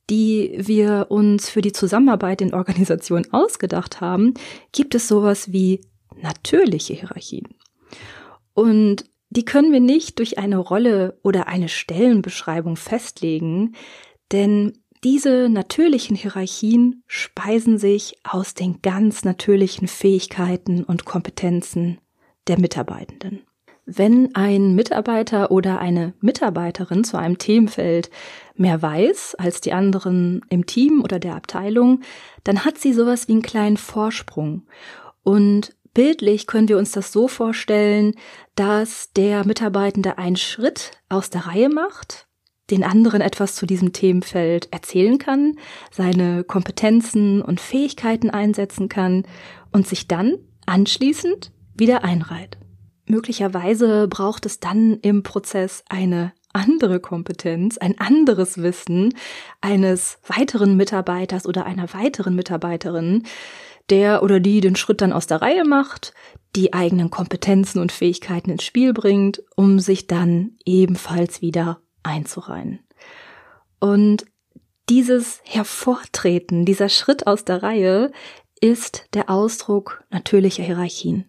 die 0.10 0.54
wir 0.58 1.08
uns 1.10 1.50
für 1.50 1.60
die 1.60 1.74
Zusammenarbeit 1.74 2.42
in 2.42 2.54
Organisationen 2.54 3.28
ausgedacht 3.34 4.00
haben, 4.00 4.36
gibt 4.72 4.96
es 4.96 5.10
sowas 5.10 5.52
wie 5.52 5.82
natürliche 6.22 6.94
Hierarchien. 6.94 7.48
Und 8.54 9.06
die 9.30 9.46
können 9.46 9.72
wir 9.72 9.82
nicht 9.82 10.20
durch 10.20 10.38
eine 10.38 10.58
Rolle 10.58 11.20
oder 11.24 11.48
eine 11.48 11.70
Stellenbeschreibung 11.70 12.76
festlegen, 12.76 13.76
denn 14.32 14.74
diese 15.04 15.48
natürlichen 15.50 16.16
Hierarchien 16.16 17.04
speisen 17.06 17.78
sich 17.78 18.18
aus 18.24 18.54
den 18.54 18.82
ganz 18.82 19.24
natürlichen 19.24 19.88
Fähigkeiten 19.88 20.84
und 20.84 21.06
Kompetenzen 21.06 22.00
der 22.48 22.60
Mitarbeitenden. 22.60 23.42
Wenn 23.86 24.36
ein 24.36 24.76
Mitarbeiter 24.76 25.50
oder 25.50 25.80
eine 25.80 26.14
Mitarbeiterin 26.20 27.06
zu 27.06 27.18
einem 27.18 27.38
Themenfeld 27.38 28.10
mehr 28.56 28.82
weiß 28.82 29.36
als 29.36 29.62
die 29.62 29.72
anderen 29.72 30.42
im 30.50 30.66
Team 30.66 31.04
oder 31.04 31.20
der 31.20 31.36
Abteilung, 31.36 32.02
dann 32.44 32.66
hat 32.66 32.80
sie 32.80 32.92
sowas 32.92 33.28
wie 33.30 33.34
einen 33.34 33.44
kleinen 33.44 33.78
Vorsprung. 33.78 34.64
Und 35.24 35.74
Bildlich 35.98 36.46
können 36.46 36.70
wir 36.70 36.78
uns 36.78 36.92
das 36.92 37.12
so 37.12 37.28
vorstellen, 37.28 38.14
dass 38.54 39.14
der 39.14 39.48
Mitarbeitende 39.48 40.20
einen 40.20 40.36
Schritt 40.36 40.92
aus 41.10 41.32
der 41.32 41.48
Reihe 41.48 41.70
macht, 41.70 42.28
den 42.70 42.84
anderen 42.84 43.20
etwas 43.20 43.56
zu 43.56 43.66
diesem 43.66 43.94
Themenfeld 43.94 44.72
erzählen 44.72 45.18
kann, 45.18 45.58
seine 45.90 46.44
Kompetenzen 46.44 47.42
und 47.42 47.60
Fähigkeiten 47.60 48.30
einsetzen 48.30 48.90
kann 48.90 49.24
und 49.72 49.88
sich 49.88 50.08
dann 50.08 50.38
anschließend 50.68 51.52
wieder 51.74 52.04
einreiht. 52.04 52.60
Möglicherweise 53.08 54.08
braucht 54.08 54.46
es 54.46 54.60
dann 54.60 55.00
im 55.02 55.24
Prozess 55.24 55.84
eine 55.90 56.32
andere 56.54 57.00
Kompetenz, 57.00 57.80
ein 57.80 57.98
anderes 57.98 58.62
Wissen 58.62 59.16
eines 59.62 60.20
weiteren 60.28 60.78
Mitarbeiters 60.78 61.48
oder 61.48 61.66
einer 61.66 61.92
weiteren 61.94 62.36
Mitarbeiterin, 62.36 63.24
der 63.90 64.24
oder 64.24 64.40
die 64.40 64.62
den 64.62 64.76
Schritt 64.76 65.02
dann 65.02 65.14
aus 65.14 65.28
der 65.28 65.42
Reihe 65.42 65.66
macht, 65.66 66.14
die 66.56 66.74
eigenen 66.74 67.10
Kompetenzen 67.10 67.80
und 67.80 67.92
Fähigkeiten 67.92 68.50
ins 68.50 68.64
Spiel 68.64 68.94
bringt, 68.94 69.44
um 69.56 69.80
sich 69.80 70.08
dann 70.08 70.52
ebenfalls 70.66 71.42
wieder 71.42 71.80
einzureihen. 72.04 72.80
Und 73.80 74.26
dieses 74.90 75.42
Hervortreten, 75.44 76.66
dieser 76.66 76.90
Schritt 76.90 77.28
aus 77.28 77.46
der 77.46 77.62
Reihe 77.62 78.12
ist 78.62 79.06
der 79.14 79.30
Ausdruck 79.30 80.04
natürlicher 80.10 80.64
Hierarchien. 80.64 81.26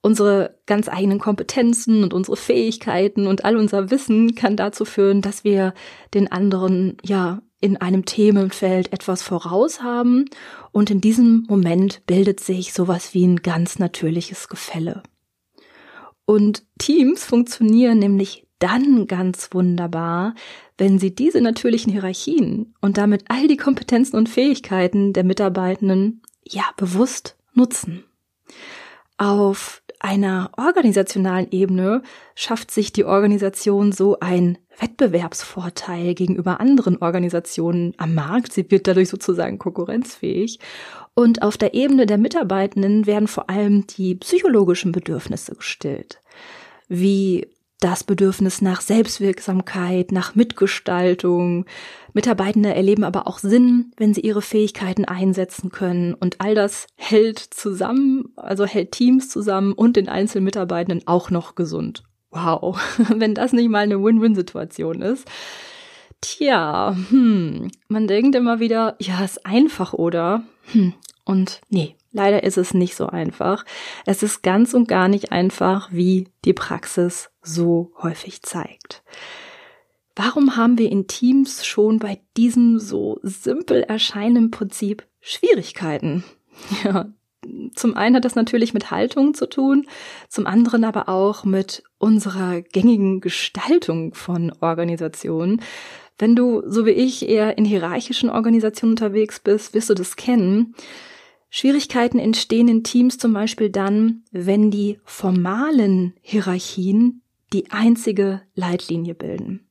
Unsere 0.00 0.58
ganz 0.66 0.88
eigenen 0.88 1.18
Kompetenzen 1.18 2.02
und 2.02 2.14
unsere 2.14 2.36
Fähigkeiten 2.36 3.26
und 3.26 3.44
all 3.44 3.56
unser 3.56 3.90
Wissen 3.90 4.34
kann 4.34 4.56
dazu 4.56 4.84
führen, 4.84 5.22
dass 5.22 5.44
wir 5.44 5.74
den 6.14 6.30
anderen 6.30 6.96
ja 7.04 7.42
in 7.62 7.78
einem 7.78 8.04
Themenfeld 8.04 8.92
etwas 8.92 9.22
voraus 9.22 9.82
haben 9.82 10.26
und 10.72 10.90
in 10.90 11.00
diesem 11.00 11.46
Moment 11.48 12.04
bildet 12.06 12.40
sich 12.40 12.72
sowas 12.74 13.14
wie 13.14 13.24
ein 13.24 13.36
ganz 13.36 13.78
natürliches 13.78 14.48
Gefälle. 14.48 15.02
Und 16.26 16.64
Teams 16.78 17.24
funktionieren 17.24 17.98
nämlich 17.98 18.46
dann 18.58 19.06
ganz 19.06 19.48
wunderbar, 19.52 20.34
wenn 20.76 20.98
sie 20.98 21.14
diese 21.14 21.40
natürlichen 21.40 21.92
Hierarchien 21.92 22.74
und 22.80 22.98
damit 22.98 23.24
all 23.28 23.46
die 23.46 23.56
Kompetenzen 23.56 24.16
und 24.16 24.28
Fähigkeiten 24.28 25.12
der 25.12 25.24
Mitarbeitenden 25.24 26.22
ja 26.44 26.64
bewusst 26.76 27.36
nutzen. 27.54 28.04
Auf 29.18 29.81
einer 30.02 30.50
organisationalen 30.56 31.46
Ebene 31.50 32.02
schafft 32.34 32.70
sich 32.70 32.92
die 32.92 33.04
Organisation 33.04 33.92
so 33.92 34.18
ein 34.20 34.58
Wettbewerbsvorteil 34.80 36.14
gegenüber 36.14 36.60
anderen 36.60 37.00
Organisationen 37.00 37.94
am 37.98 38.14
Markt. 38.14 38.52
Sie 38.52 38.68
wird 38.70 38.88
dadurch 38.88 39.08
sozusagen 39.08 39.58
konkurrenzfähig. 39.58 40.58
Und 41.14 41.42
auf 41.42 41.56
der 41.56 41.74
Ebene 41.74 42.06
der 42.06 42.18
Mitarbeitenden 42.18 43.06
werden 43.06 43.28
vor 43.28 43.48
allem 43.48 43.86
die 43.86 44.16
psychologischen 44.16 44.92
Bedürfnisse 44.92 45.54
gestillt. 45.54 46.20
Wie 46.88 47.46
das 47.84 48.04
Bedürfnis 48.04 48.62
nach 48.62 48.80
Selbstwirksamkeit, 48.80 50.12
nach 50.12 50.34
Mitgestaltung. 50.34 51.66
Mitarbeitende 52.14 52.74
erleben 52.74 53.04
aber 53.04 53.26
auch 53.26 53.38
Sinn, 53.38 53.92
wenn 53.96 54.14
sie 54.14 54.20
ihre 54.20 54.42
Fähigkeiten 54.42 55.04
einsetzen 55.04 55.70
können. 55.70 56.14
Und 56.14 56.40
all 56.40 56.54
das 56.54 56.86
hält 56.96 57.38
zusammen, 57.38 58.32
also 58.36 58.64
hält 58.64 58.92
Teams 58.92 59.28
zusammen 59.28 59.72
und 59.72 59.96
den 59.96 60.08
einzelnen 60.08 60.44
Mitarbeitenden 60.44 61.06
auch 61.06 61.30
noch 61.30 61.54
gesund 61.54 62.02
wow, 62.32 62.76
wenn 63.14 63.34
das 63.34 63.52
nicht 63.52 63.70
mal 63.70 63.80
eine 63.80 64.02
Win-Win-Situation 64.02 65.02
ist. 65.02 65.28
Tja, 66.20 66.96
hm, 67.10 67.70
man 67.88 68.06
denkt 68.06 68.34
immer 68.34 68.60
wieder, 68.60 68.96
ja, 69.00 69.24
ist 69.24 69.44
einfach, 69.46 69.92
oder? 69.92 70.42
Hm, 70.72 70.94
und 71.24 71.60
nee, 71.68 71.96
leider 72.12 72.42
ist 72.42 72.58
es 72.58 72.74
nicht 72.74 72.94
so 72.94 73.06
einfach. 73.06 73.64
Es 74.06 74.22
ist 74.22 74.42
ganz 74.42 74.74
und 74.74 74.88
gar 74.88 75.08
nicht 75.08 75.32
einfach, 75.32 75.90
wie 75.92 76.28
die 76.44 76.52
Praxis 76.52 77.30
so 77.42 77.92
häufig 78.00 78.42
zeigt. 78.42 79.02
Warum 80.14 80.56
haben 80.56 80.78
wir 80.78 80.90
in 80.90 81.06
Teams 81.06 81.64
schon 81.64 81.98
bei 81.98 82.20
diesem 82.36 82.78
so 82.78 83.18
simpel 83.22 83.82
erscheinenden 83.82 84.50
Prinzip 84.50 85.06
Schwierigkeiten? 85.20 86.24
Ja, 86.84 87.06
zum 87.74 87.96
einen 87.96 88.16
hat 88.16 88.24
das 88.24 88.34
natürlich 88.34 88.72
mit 88.74 88.90
Haltung 88.90 89.34
zu 89.34 89.48
tun, 89.48 89.86
zum 90.28 90.46
anderen 90.46 90.84
aber 90.84 91.08
auch 91.08 91.44
mit 91.44 91.82
unserer 91.98 92.60
gängigen 92.60 93.20
Gestaltung 93.20 94.14
von 94.14 94.52
Organisationen. 94.60 95.60
Wenn 96.18 96.36
du, 96.36 96.62
so 96.66 96.86
wie 96.86 96.90
ich, 96.90 97.28
eher 97.28 97.58
in 97.58 97.64
hierarchischen 97.64 98.30
Organisationen 98.30 98.92
unterwegs 98.92 99.40
bist, 99.40 99.74
wirst 99.74 99.90
du 99.90 99.94
das 99.94 100.16
kennen. 100.16 100.74
Schwierigkeiten 101.54 102.18
entstehen 102.18 102.66
in 102.66 102.82
Teams 102.82 103.18
zum 103.18 103.34
Beispiel 103.34 103.68
dann, 103.68 104.22
wenn 104.30 104.70
die 104.70 104.98
formalen 105.04 106.14
Hierarchien 106.22 107.20
die 107.52 107.70
einzige 107.70 108.40
Leitlinie 108.54 109.14
bilden. 109.14 109.68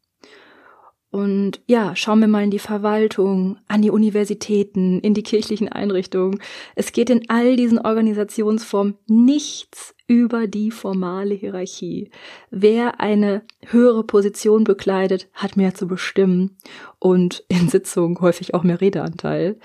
Und 1.10 1.60
ja, 1.66 1.96
schauen 1.96 2.20
wir 2.20 2.28
mal 2.28 2.44
in 2.44 2.52
die 2.52 2.60
Verwaltung, 2.60 3.58
an 3.68 3.82
die 3.82 3.90
Universitäten, 3.90 5.00
in 5.00 5.16
die 5.16 5.24
kirchlichen 5.24 5.70
Einrichtungen. 5.70 6.40
Es 6.76 6.92
geht 6.92 7.10
in 7.10 7.28
all 7.32 7.56
diesen 7.56 7.80
Organisationsformen 7.80 9.00
nichts 9.08 9.96
über 10.06 10.46
die 10.46 10.70
formale 10.70 11.34
Hierarchie. 11.34 12.12
Wer 12.52 13.02
eine 13.02 13.42
höhere 13.66 14.04
Position 14.04 14.66
bekleidet, 14.66 15.30
hat 15.34 15.58
mehr 15.58 15.74
zu 15.74 15.88
bestimmen 15.88 16.58
und 17.00 17.44
in 17.48 17.70
Sitzungen 17.70 18.22
häufig 18.22 18.54
auch 18.54 18.62
mehr 18.62 18.82
Redeanteil. 18.82 19.58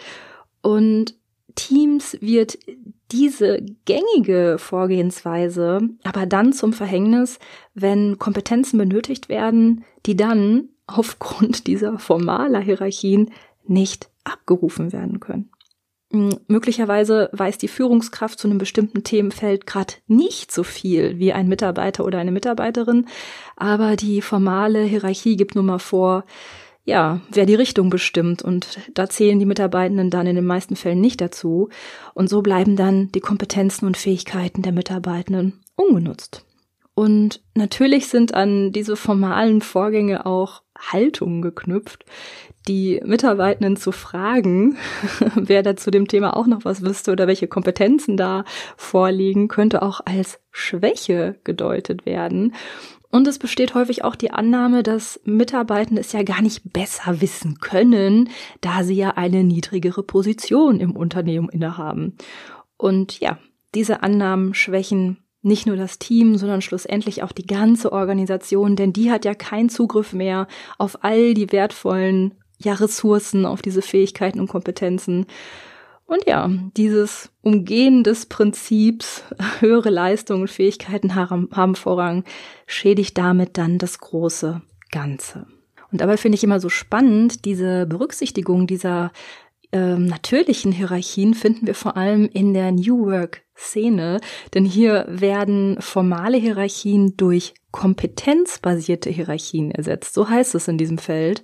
Und 0.63 1.15
Teams 1.57 2.17
wird 2.21 2.59
diese 3.11 3.61
gängige 3.85 4.57
Vorgehensweise 4.59 5.81
aber 6.05 6.27
dann 6.27 6.53
zum 6.53 6.73
Verhängnis, 6.73 7.39
wenn 7.75 8.19
Kompetenzen 8.19 8.79
benötigt 8.79 9.29
werden, 9.29 9.85
die 10.07 10.17
dann 10.17 10.69
aufgrund 10.87 11.67
dieser 11.67 11.99
formaler 11.99 12.61
Hierarchien 12.61 13.33
nicht 13.67 14.09
abgerufen 14.25 14.93
werden 14.93 15.21
können. 15.21 15.51
Hm, 16.13 16.39
möglicherweise 16.47 17.29
weiß 17.33 17.59
die 17.59 17.69
Führungskraft 17.69 18.39
zu 18.39 18.47
einem 18.47 18.59
bestimmten 18.59 19.03
Themenfeld 19.03 19.67
gerade 19.67 19.95
nicht 20.07 20.53
so 20.53 20.63
viel 20.63 21.19
wie 21.19 21.33
ein 21.33 21.49
Mitarbeiter 21.49 22.05
oder 22.05 22.19
eine 22.19 22.31
Mitarbeiterin, 22.31 23.07
aber 23.57 23.97
die 23.97 24.23
formale 24.23 24.83
Hierarchie 24.83 25.37
gibt 25.37 25.57
nun 25.57 25.67
mal 25.67 25.81
vor, 25.81 26.25
ja, 26.87 27.21
wer 27.31 27.47
die 27.47 27.57
Richtung 27.57 27.91
bestimmt 27.91 28.43
und 28.43 28.79
da 28.95 29.09
zählen 29.09 29.41
die 29.41 29.45
Mitarbeitenden 29.45 30.09
dann 30.09 30.29
in 30.29 30.37
den 30.37 30.47
meisten 30.47 30.77
Fällen 30.77 31.01
nicht 31.01 31.21
dazu 31.21 31.69
und 32.15 32.31
so 32.31 32.43
bleiben 32.43 32.77
dann 32.77 33.11
die 33.13 33.21
Kompetenzen 33.21 33.87
und 33.87 33.97
Fähigkeiten 33.97 34.63
der 34.63 34.73
Mitarbeitenden 34.73 35.61
ungenutzt. 35.75 36.47
Und 36.95 37.43
natürlich 37.55 38.09
sind 38.09 38.33
an 38.33 38.73
diese 38.73 38.97
formalen 38.97 39.61
Vorgänge 39.61 40.25
auch 40.25 40.63
Haltungen 40.79 41.43
geknüpft, 41.43 42.07
die 42.69 43.03
Mitarbeitenden 43.05 43.77
zu 43.77 43.93
fragen, 43.93 44.79
wer 45.35 45.63
da 45.63 45.77
zu 45.77 45.91
dem 45.91 46.09
Thema 46.09 46.37
auch 46.37 46.47
noch 46.47 46.65
was 46.65 46.83
wüsste 46.83 47.13
oder 47.13 47.27
welche 47.27 47.49
Kompetenzen 47.49 48.17
da 48.17 48.45
vorliegen, 48.77 49.49
könnte 49.49 49.83
auch 49.83 50.01
als 50.05 50.41
Schwäche 50.53 51.39
gedeutet 51.45 52.07
werden. 52.07 52.55
Und 53.17 53.27
es 53.27 53.39
besteht 53.39 53.73
häufig 53.73 54.05
auch 54.05 54.15
die 54.15 54.31
Annahme, 54.31 54.83
dass 54.83 55.19
Mitarbeitende 55.25 56.03
es 56.03 56.13
ja 56.13 56.23
gar 56.23 56.43
nicht 56.43 56.75
besser 56.75 57.23
wissen 57.23 57.61
können, 57.61 58.29
da 58.61 58.85
sie 58.85 58.93
ja 58.93 59.13
eine 59.13 59.43
niedrigere 59.43 60.03
Position 60.03 60.81
im 60.81 60.95
Unternehmen 60.95 61.49
innehaben. 61.49 62.19
Und 62.77 63.19
ja, 63.21 63.39
diese 63.75 64.03
Annahmen 64.03 64.53
schwächen 64.53 65.17
nicht 65.41 65.67
nur 65.67 65.77
das 65.77 65.99
Team, 65.99 66.37
sondern 66.37 66.61
schlussendlich 66.61 67.23
auch 67.23 67.33
die 67.33 67.47
ganze 67.47 67.91
Organisation, 67.91 68.77
denn 68.77 68.93
die 68.93 69.11
hat 69.11 69.25
ja 69.25 69.35
keinen 69.35 69.71
Zugriff 69.71 70.13
mehr 70.13 70.47
auf 70.77 71.03
all 71.03 71.33
die 71.33 71.51
wertvollen 71.53 72.35
ja, 72.59 72.75
Ressourcen, 72.75 73.47
auf 73.47 73.63
diese 73.63 73.81
Fähigkeiten 73.81 74.41
und 74.41 74.49
Kompetenzen. 74.49 75.25
Und 76.07 76.25
ja, 76.27 76.49
dieses 76.77 77.31
Umgehen 77.43 78.05
des 78.05 78.27
Prinzips, 78.27 79.25
höhere 79.61 79.91
Leistungen 79.91 80.43
und 80.43 80.51
Fähigkeiten 80.51 81.15
haben, 81.15 81.75
Vorrang, 81.75 82.25
schädigt 82.67 83.19
damit 83.19 83.59
dann 83.59 83.79
das 83.79 83.99
große 83.99 84.63
Ganze. 84.91 85.47
Und 85.91 86.01
dabei 86.01 86.17
finde 86.17 86.37
ich 86.37 86.45
immer 86.45 86.61
so 86.61 86.69
spannend, 86.69 87.45
diese 87.45 87.87
Berücksichtigung 87.87 88.67
dieser 88.67 89.13
ähm, 89.73 90.07
natürlichen 90.07 90.73
Hierarchien 90.73 91.35
finden 91.35 91.67
wir 91.67 91.75
vor 91.75 91.97
allem 91.97 92.29
in 92.33 92.55
der 92.55 92.73
New 92.73 93.07
Work 93.07 93.43
Szene, 93.57 94.21
denn 94.55 94.65
hier 94.65 95.07
werden 95.09 95.81
formale 95.81 96.37
Hierarchien 96.37 97.17
durch 97.17 97.55
kompetenzbasierte 97.77 99.11
Hierarchien 99.11 99.71
ersetzt. 99.71 100.15
So 100.15 100.29
heißt 100.29 100.55
es 100.55 100.67
in 100.67 100.79
diesem 100.79 100.99
Feld. 100.99 101.43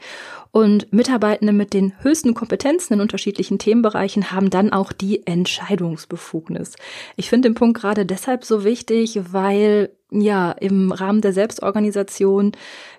Und 0.50 0.90
Mitarbeitende 0.92 1.52
mit 1.52 1.74
den 1.74 1.92
höchsten 2.02 2.32
Kompetenzen 2.32 2.94
in 2.94 3.00
unterschiedlichen 3.00 3.58
Themenbereichen 3.58 4.32
haben 4.32 4.48
dann 4.48 4.72
auch 4.72 4.92
die 4.92 5.26
Entscheidungsbefugnis. 5.26 6.76
Ich 7.16 7.28
finde 7.28 7.48
den 7.48 7.54
Punkt 7.54 7.78
gerade 7.80 8.06
deshalb 8.06 8.44
so 8.44 8.64
wichtig, 8.64 9.20
weil 9.32 9.90
ja 10.10 10.52
im 10.52 10.92
Rahmen 10.92 11.20
der 11.20 11.32
Selbstorganisation 11.32 12.52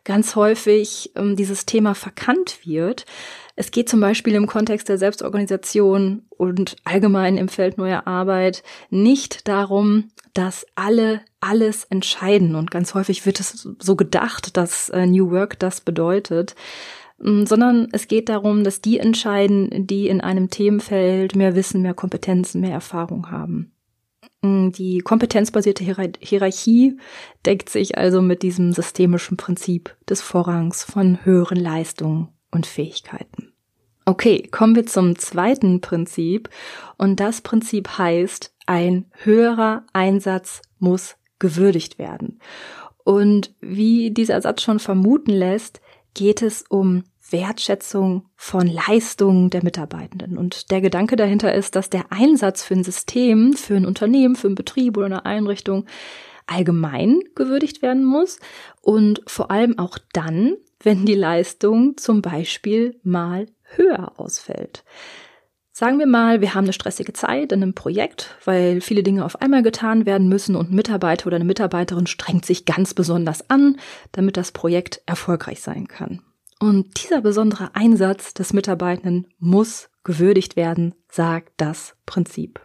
ganz 0.03 0.35
häufig 0.35 1.11
ähm, 1.15 1.35
dieses 1.35 1.65
Thema 1.65 1.95
verkannt 1.95 2.59
wird. 2.65 3.05
Es 3.55 3.69
geht 3.69 3.87
zum 3.87 3.99
Beispiel 3.99 4.33
im 4.33 4.47
Kontext 4.47 4.89
der 4.89 4.97
Selbstorganisation 4.97 6.23
und 6.29 6.75
allgemein 6.85 7.37
im 7.37 7.49
Feld 7.49 7.77
neuer 7.77 8.07
Arbeit 8.07 8.63
nicht 8.89 9.47
darum, 9.47 10.09
dass 10.33 10.65
alle 10.73 11.21
alles 11.39 11.83
entscheiden. 11.85 12.55
Und 12.55 12.71
ganz 12.71 12.95
häufig 12.95 13.25
wird 13.25 13.39
es 13.39 13.67
so 13.79 13.95
gedacht, 13.95 14.57
dass 14.57 14.89
äh, 14.89 15.05
New 15.05 15.29
Work 15.29 15.59
das 15.59 15.81
bedeutet 15.81 16.55
mm, 17.19 17.45
sondern 17.45 17.89
es 17.91 18.07
geht 18.07 18.29
darum, 18.29 18.63
dass 18.63 18.81
die 18.81 18.97
entscheiden, 18.97 19.85
die 19.85 20.07
in 20.07 20.21
einem 20.21 20.49
Themenfeld 20.49 21.35
mehr 21.35 21.55
Wissen, 21.55 21.83
mehr 21.83 21.93
Kompetenzen, 21.93 22.59
mehr 22.59 22.71
Erfahrung 22.71 23.29
haben. 23.29 23.71
Mm, 24.41 24.71
die 24.71 24.97
kompetenzbasierte 24.99 25.83
Hierarchie 25.83 26.97
deckt 27.45 27.69
sich 27.69 27.99
also 27.99 28.23
mit 28.23 28.41
diesem 28.41 28.73
systemischen 28.73 29.37
Prinzip 29.37 29.95
des 30.09 30.23
Vorrangs 30.23 30.83
von 30.83 31.23
höheren 31.23 31.59
Leistungen 31.59 32.29
und 32.53 32.65
Fähigkeiten. 32.65 33.53
Okay, 34.05 34.43
kommen 34.51 34.75
wir 34.75 34.85
zum 34.85 35.17
zweiten 35.17 35.81
Prinzip. 35.81 36.49
Und 36.97 37.19
das 37.19 37.41
Prinzip 37.41 37.97
heißt, 37.97 38.53
ein 38.65 39.05
höherer 39.23 39.85
Einsatz 39.93 40.61
muss 40.79 41.15
gewürdigt 41.39 41.99
werden. 41.99 42.39
Und 43.03 43.53
wie 43.59 44.11
dieser 44.11 44.41
Satz 44.41 44.61
schon 44.61 44.79
vermuten 44.79 45.31
lässt, 45.31 45.81
geht 46.13 46.41
es 46.41 46.63
um 46.69 47.03
Wertschätzung 47.29 48.29
von 48.35 48.67
Leistungen 48.67 49.49
der 49.49 49.63
Mitarbeitenden. 49.63 50.37
Und 50.37 50.69
der 50.71 50.81
Gedanke 50.81 51.15
dahinter 51.15 51.53
ist, 51.53 51.75
dass 51.75 51.89
der 51.89 52.11
Einsatz 52.11 52.63
für 52.63 52.75
ein 52.75 52.83
System, 52.83 53.53
für 53.53 53.75
ein 53.75 53.85
Unternehmen, 53.85 54.35
für 54.35 54.47
einen 54.47 54.55
Betrieb 54.55 54.97
oder 54.97 55.07
eine 55.07 55.25
Einrichtung 55.25 55.85
allgemein 56.45 57.21
gewürdigt 57.35 57.81
werden 57.81 58.03
muss 58.03 58.39
und 58.81 59.21
vor 59.27 59.49
allem 59.49 59.79
auch 59.79 59.97
dann, 60.11 60.57
wenn 60.83 61.05
die 61.05 61.15
Leistung 61.15 61.97
zum 61.97 62.21
Beispiel 62.21 62.99
mal 63.03 63.47
höher 63.75 64.13
ausfällt. 64.17 64.83
Sagen 65.75 65.97
wir 65.97 66.05
mal, 66.05 66.39
wir 66.39 66.53
haben 66.53 66.65
eine 66.65 66.73
stressige 66.73 67.13
Zeit 67.13 67.51
in 67.51 67.63
einem 67.63 67.73
Projekt, 67.73 68.37
weil 68.45 68.79
viele 68.79 69.01
Dinge 69.01 69.25
auf 69.25 69.41
einmal 69.41 69.63
getan 69.63 70.05
werden 70.05 70.29
müssen 70.29 70.55
und 70.55 70.69
ein 70.69 70.75
Mitarbeiter 70.75 71.25
oder 71.25 71.37
eine 71.37 71.45
Mitarbeiterin 71.45 72.05
strengt 72.05 72.45
sich 72.45 72.65
ganz 72.65 72.93
besonders 72.93 73.49
an, 73.49 73.77
damit 74.11 74.37
das 74.37 74.51
Projekt 74.51 75.01
erfolgreich 75.07 75.61
sein 75.61 75.87
kann. 75.87 76.21
Und 76.59 77.03
dieser 77.03 77.21
besondere 77.21 77.71
Einsatz 77.73 78.35
des 78.35 78.53
Mitarbeitenden 78.53 79.27
muss 79.39 79.89
gewürdigt 80.03 80.55
werden, 80.55 80.93
sagt 81.09 81.53
das 81.57 81.95
Prinzip. 82.05 82.61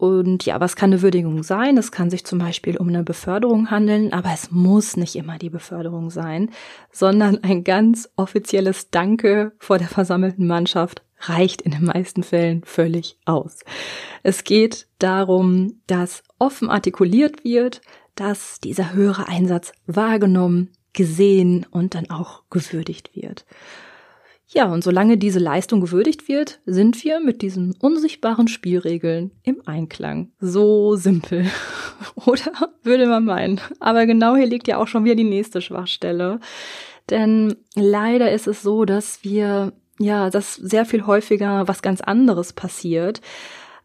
Und 0.00 0.46
ja, 0.46 0.58
was 0.60 0.76
kann 0.76 0.90
eine 0.90 1.02
Würdigung 1.02 1.42
sein? 1.42 1.76
Es 1.76 1.92
kann 1.92 2.08
sich 2.08 2.24
zum 2.24 2.38
Beispiel 2.38 2.78
um 2.78 2.88
eine 2.88 3.02
Beförderung 3.02 3.70
handeln, 3.70 4.14
aber 4.14 4.30
es 4.32 4.50
muss 4.50 4.96
nicht 4.96 5.14
immer 5.14 5.36
die 5.36 5.50
Beförderung 5.50 6.08
sein, 6.08 6.48
sondern 6.90 7.44
ein 7.44 7.64
ganz 7.64 8.08
offizielles 8.16 8.88
Danke 8.88 9.52
vor 9.58 9.76
der 9.76 9.88
versammelten 9.88 10.46
Mannschaft 10.46 11.02
reicht 11.18 11.60
in 11.60 11.72
den 11.72 11.84
meisten 11.84 12.22
Fällen 12.22 12.62
völlig 12.64 13.18
aus. 13.26 13.58
Es 14.22 14.44
geht 14.44 14.86
darum, 15.00 15.82
dass 15.86 16.22
offen 16.38 16.70
artikuliert 16.70 17.44
wird, 17.44 17.82
dass 18.14 18.58
dieser 18.58 18.94
höhere 18.94 19.28
Einsatz 19.28 19.72
wahrgenommen, 19.86 20.70
gesehen 20.94 21.66
und 21.70 21.94
dann 21.94 22.08
auch 22.08 22.44
gewürdigt 22.48 23.14
wird. 23.14 23.44
Ja, 24.52 24.64
und 24.64 24.82
solange 24.82 25.16
diese 25.16 25.38
Leistung 25.38 25.80
gewürdigt 25.80 26.26
wird, 26.26 26.58
sind 26.66 27.04
wir 27.04 27.20
mit 27.20 27.40
diesen 27.40 27.76
unsichtbaren 27.80 28.48
Spielregeln 28.48 29.30
im 29.44 29.62
Einklang. 29.64 30.32
So 30.40 30.96
simpel. 30.96 31.46
Oder 32.26 32.50
würde 32.82 33.06
man 33.06 33.24
meinen. 33.24 33.60
Aber 33.78 34.06
genau 34.06 34.34
hier 34.34 34.46
liegt 34.46 34.66
ja 34.66 34.78
auch 34.78 34.88
schon 34.88 35.04
wieder 35.04 35.14
die 35.14 35.22
nächste 35.22 35.60
Schwachstelle. 35.60 36.40
Denn 37.10 37.54
leider 37.76 38.32
ist 38.32 38.48
es 38.48 38.60
so, 38.60 38.84
dass 38.84 39.22
wir, 39.22 39.72
ja, 40.00 40.30
dass 40.30 40.56
sehr 40.56 40.84
viel 40.84 41.06
häufiger 41.06 41.68
was 41.68 41.80
ganz 41.80 42.00
anderes 42.00 42.52
passiert. 42.52 43.20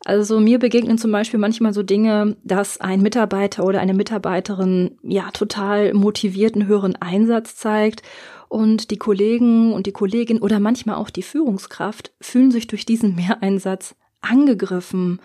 Also 0.03 0.39
mir 0.39 0.57
begegnen 0.57 0.97
zum 0.97 1.11
Beispiel 1.11 1.39
manchmal 1.39 1.73
so 1.73 1.83
Dinge, 1.83 2.37
dass 2.43 2.81
ein 2.81 3.01
Mitarbeiter 3.01 3.65
oder 3.65 3.81
eine 3.81 3.93
Mitarbeiterin 3.93 4.97
ja 5.03 5.29
total 5.31 5.93
motivierten 5.93 6.65
höheren 6.65 6.95
Einsatz 6.95 7.55
zeigt 7.55 8.01
und 8.49 8.91
die 8.91 8.97
Kollegen 8.97 9.73
und 9.73 9.85
die 9.87 9.91
Kollegin 9.91 10.39
oder 10.39 10.59
manchmal 10.59 10.95
auch 10.95 11.09
die 11.09 11.23
Führungskraft 11.23 12.13
fühlen 12.21 12.51
sich 12.51 12.67
durch 12.67 12.85
diesen 12.85 13.15
Mehreinsatz 13.15 13.95
angegriffen 14.21 15.19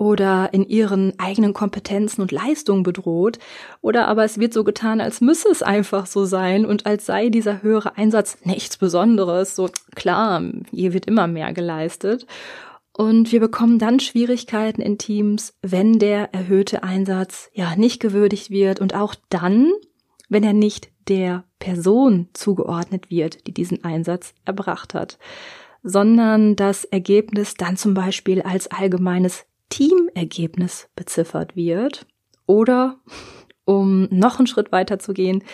oder 0.00 0.54
in 0.54 0.66
ihren 0.66 1.12
eigenen 1.18 1.52
Kompetenzen 1.52 2.22
und 2.22 2.32
Leistungen 2.32 2.82
bedroht, 2.82 3.38
oder 3.82 4.08
aber 4.08 4.24
es 4.24 4.38
wird 4.38 4.54
so 4.54 4.64
getan, 4.64 4.98
als 4.98 5.20
müsse 5.20 5.48
es 5.50 5.62
einfach 5.62 6.06
so 6.06 6.24
sein 6.24 6.64
und 6.64 6.86
als 6.86 7.04
sei 7.04 7.28
dieser 7.28 7.62
höhere 7.62 7.98
Einsatz 7.98 8.38
nichts 8.44 8.78
Besonderes, 8.78 9.54
so 9.54 9.68
klar, 9.94 10.42
hier 10.70 10.94
wird 10.94 11.04
immer 11.04 11.26
mehr 11.26 11.52
geleistet. 11.52 12.26
Und 12.96 13.30
wir 13.30 13.40
bekommen 13.40 13.78
dann 13.78 14.00
Schwierigkeiten 14.00 14.80
in 14.80 14.96
Teams, 14.96 15.54
wenn 15.60 15.98
der 15.98 16.32
erhöhte 16.32 16.82
Einsatz 16.82 17.50
ja 17.52 17.76
nicht 17.76 18.00
gewürdigt 18.00 18.48
wird 18.48 18.80
und 18.80 18.94
auch 18.94 19.14
dann, 19.28 19.70
wenn 20.30 20.44
er 20.44 20.54
nicht 20.54 20.88
der 21.08 21.44
Person 21.60 22.28
zugeordnet 22.32 23.10
wird, 23.10 23.46
die 23.46 23.54
diesen 23.54 23.84
Einsatz 23.84 24.34
erbracht 24.44 24.94
hat, 24.94 25.18
sondern 25.84 26.56
das 26.56 26.84
Ergebnis 26.84 27.54
dann 27.54 27.76
zum 27.76 27.94
Beispiel 27.94 28.42
als 28.42 28.66
allgemeines 28.66 29.44
Teamergebnis 29.68 30.88
beziffert 30.96 31.54
wird 31.54 32.06
oder 32.46 32.98
um 33.64 34.08
noch 34.10 34.38
einen 34.38 34.48
Schritt 34.48 34.72
weiter 34.72 34.98
zu 34.98 35.12
gehen, 35.12 35.44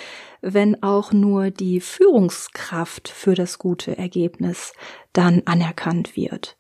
wenn 0.41 0.83
auch 0.83 1.13
nur 1.13 1.51
die 1.51 1.81
Führungskraft 1.81 3.09
für 3.09 3.35
das 3.35 3.59
gute 3.59 3.99
Ergebnis 3.99 4.73
dann 5.13 5.43
anerkannt 5.45 6.17
wird. 6.17 6.57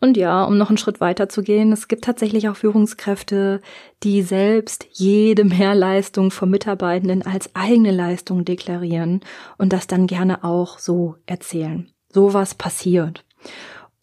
Und 0.00 0.16
ja, 0.16 0.44
um 0.44 0.58
noch 0.58 0.68
einen 0.68 0.76
Schritt 0.76 1.00
weiter 1.00 1.28
zu 1.28 1.42
gehen, 1.42 1.72
es 1.72 1.88
gibt 1.88 2.04
tatsächlich 2.04 2.48
auch 2.48 2.56
Führungskräfte, 2.56 3.60
die 4.02 4.22
selbst 4.22 4.86
jede 4.90 5.44
Mehrleistung 5.44 6.30
vom 6.30 6.50
Mitarbeitenden 6.50 7.22
als 7.22 7.54
eigene 7.54 7.90
Leistung 7.90 8.44
deklarieren 8.44 9.20
und 9.56 9.72
das 9.72 9.86
dann 9.86 10.06
gerne 10.06 10.44
auch 10.44 10.78
so 10.78 11.16
erzählen. 11.26 11.90
Sowas 12.12 12.54
passiert. 12.54 13.24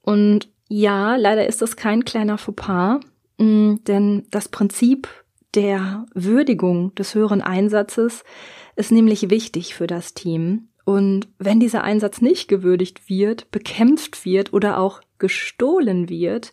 Und 0.02 0.50
ja, 0.68 1.18
leider 1.18 1.46
ist 1.46 1.62
das 1.62 1.76
kein 1.76 2.06
kleiner 2.06 2.38
Fauxpas, 2.38 3.00
mm, 3.38 3.76
denn 3.86 4.26
das 4.32 4.50
Prinzip 4.50 5.08
der 5.54 6.06
Würdigung 6.14 6.96
des 6.96 7.14
höheren 7.14 7.42
Einsatzes 7.42 8.24
ist 8.76 8.92
nämlich 8.92 9.30
wichtig 9.30 9.76
für 9.76 9.88
das 9.88 10.14
Team. 10.14 10.70
Und 10.86 11.28
wenn 11.38 11.60
dieser 11.60 11.84
Einsatz 11.84 12.22
nicht 12.22 12.48
gewürdigt 12.48 13.10
wird, 13.10 13.50
bekämpft 13.52 14.26
wird 14.26 14.54
oder 14.54 14.80
auch 14.80 15.02
gestohlen 15.20 16.10
wird, 16.10 16.52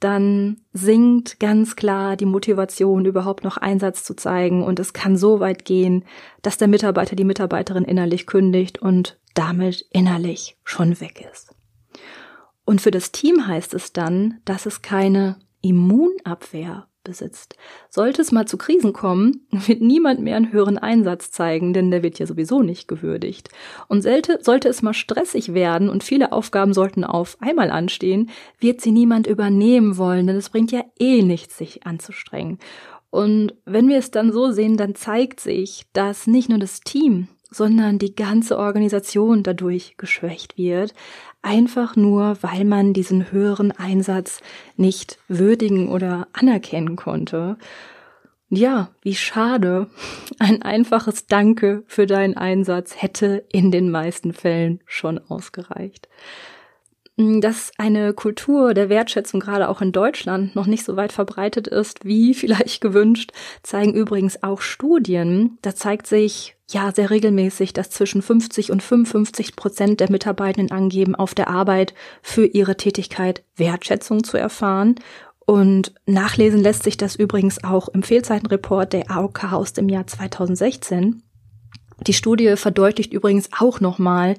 dann 0.00 0.60
sinkt 0.72 1.38
ganz 1.38 1.76
klar 1.76 2.16
die 2.16 2.26
Motivation, 2.26 3.04
überhaupt 3.04 3.44
noch 3.44 3.56
Einsatz 3.56 4.02
zu 4.02 4.14
zeigen. 4.14 4.64
Und 4.64 4.80
es 4.80 4.92
kann 4.92 5.16
so 5.16 5.38
weit 5.38 5.64
gehen, 5.64 6.04
dass 6.42 6.58
der 6.58 6.66
Mitarbeiter 6.66 7.14
die 7.14 7.24
Mitarbeiterin 7.24 7.84
innerlich 7.84 8.26
kündigt 8.26 8.82
und 8.82 9.18
damit 9.34 9.86
innerlich 9.90 10.56
schon 10.64 11.00
weg 11.00 11.24
ist. 11.32 11.54
Und 12.64 12.80
für 12.80 12.90
das 12.90 13.12
Team 13.12 13.46
heißt 13.46 13.74
es 13.74 13.92
dann, 13.92 14.40
dass 14.44 14.66
es 14.66 14.82
keine 14.82 15.38
Immunabwehr 15.60 16.88
besitzt. 17.04 17.56
Sollte 17.88 18.22
es 18.22 18.32
mal 18.32 18.46
zu 18.46 18.56
Krisen 18.56 18.92
kommen, 18.92 19.46
wird 19.50 19.80
niemand 19.80 20.20
mehr 20.20 20.36
einen 20.36 20.52
höheren 20.52 20.78
Einsatz 20.78 21.30
zeigen, 21.30 21.72
denn 21.72 21.90
der 21.90 22.02
wird 22.02 22.18
ja 22.18 22.26
sowieso 22.26 22.62
nicht 22.62 22.88
gewürdigt. 22.88 23.48
Und 23.88 24.02
sollte, 24.02 24.38
sollte 24.42 24.68
es 24.68 24.82
mal 24.82 24.94
stressig 24.94 25.54
werden 25.54 25.88
und 25.88 26.04
viele 26.04 26.32
Aufgaben 26.32 26.74
sollten 26.74 27.04
auf 27.04 27.36
einmal 27.40 27.70
anstehen, 27.70 28.30
wird 28.58 28.80
sie 28.80 28.92
niemand 28.92 29.26
übernehmen 29.26 29.96
wollen, 29.96 30.26
denn 30.26 30.36
es 30.36 30.50
bringt 30.50 30.72
ja 30.72 30.84
eh 30.98 31.22
nichts, 31.22 31.58
sich 31.58 31.86
anzustrengen. 31.86 32.58
Und 33.10 33.54
wenn 33.66 33.88
wir 33.88 33.98
es 33.98 34.10
dann 34.10 34.32
so 34.32 34.52
sehen, 34.52 34.78
dann 34.78 34.94
zeigt 34.94 35.40
sich, 35.40 35.84
dass 35.92 36.26
nicht 36.26 36.48
nur 36.48 36.58
das 36.58 36.80
Team, 36.80 37.28
sondern 37.52 37.98
die 37.98 38.14
ganze 38.14 38.58
Organisation 38.58 39.42
dadurch 39.42 39.96
geschwächt 39.96 40.58
wird, 40.58 40.94
einfach 41.42 41.96
nur, 41.96 42.38
weil 42.40 42.64
man 42.64 42.92
diesen 42.92 43.30
höheren 43.30 43.72
Einsatz 43.72 44.40
nicht 44.76 45.18
würdigen 45.28 45.88
oder 45.88 46.28
anerkennen 46.32 46.96
konnte. 46.96 47.58
Ja, 48.54 48.90
wie 49.00 49.14
schade. 49.14 49.88
Ein 50.38 50.60
einfaches 50.60 51.26
Danke 51.26 51.84
für 51.86 52.06
deinen 52.06 52.36
Einsatz 52.36 53.00
hätte 53.00 53.44
in 53.50 53.70
den 53.70 53.90
meisten 53.90 54.34
Fällen 54.34 54.80
schon 54.84 55.18
ausgereicht. 55.18 56.08
Dass 57.16 57.72
eine 57.78 58.14
Kultur 58.14 58.74
der 58.74 58.90
Wertschätzung 58.90 59.40
gerade 59.40 59.68
auch 59.70 59.80
in 59.80 59.92
Deutschland 59.92 60.54
noch 60.54 60.66
nicht 60.66 60.84
so 60.84 60.96
weit 60.96 61.12
verbreitet 61.12 61.66
ist, 61.66 62.04
wie 62.04 62.34
vielleicht 62.34 62.82
gewünscht, 62.82 63.32
zeigen 63.62 63.94
übrigens 63.94 64.42
auch 64.42 64.60
Studien. 64.60 65.58
Da 65.62 65.74
zeigt 65.74 66.06
sich 66.06 66.54
ja 66.72 66.92
sehr 66.94 67.10
regelmäßig, 67.10 67.72
dass 67.72 67.90
zwischen 67.90 68.22
50 68.22 68.70
und 68.70 68.82
55 68.82 69.56
Prozent 69.56 70.00
der 70.00 70.10
Mitarbeitenden 70.10 70.70
angeben, 70.70 71.14
auf 71.14 71.34
der 71.34 71.48
Arbeit 71.48 71.94
für 72.22 72.46
ihre 72.46 72.76
Tätigkeit 72.76 73.44
Wertschätzung 73.56 74.24
zu 74.24 74.36
erfahren. 74.36 74.96
Und 75.44 75.94
nachlesen 76.06 76.60
lässt 76.60 76.84
sich 76.84 76.96
das 76.96 77.16
übrigens 77.16 77.64
auch 77.64 77.88
im 77.88 78.02
Fehlzeitenreport 78.02 78.92
der 78.92 79.10
AOK 79.10 79.52
aus 79.52 79.72
dem 79.72 79.88
Jahr 79.88 80.06
2016. 80.06 81.22
Die 82.06 82.14
Studie 82.14 82.56
verdeutlicht 82.56 83.12
übrigens 83.12 83.50
auch 83.58 83.80
nochmal, 83.80 84.36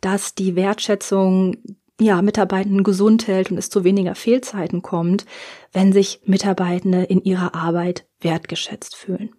dass 0.00 0.34
die 0.34 0.56
Wertschätzung 0.56 1.56
ja, 2.00 2.20
Mitarbeitenden 2.20 2.84
gesund 2.84 3.26
hält 3.26 3.50
und 3.50 3.58
es 3.58 3.70
zu 3.70 3.84
weniger 3.84 4.14
Fehlzeiten 4.14 4.82
kommt, 4.82 5.24
wenn 5.72 5.92
sich 5.92 6.20
Mitarbeitende 6.24 7.04
in 7.04 7.22
ihrer 7.22 7.54
Arbeit 7.54 8.06
wertgeschätzt 8.20 8.96
fühlen. 8.96 9.30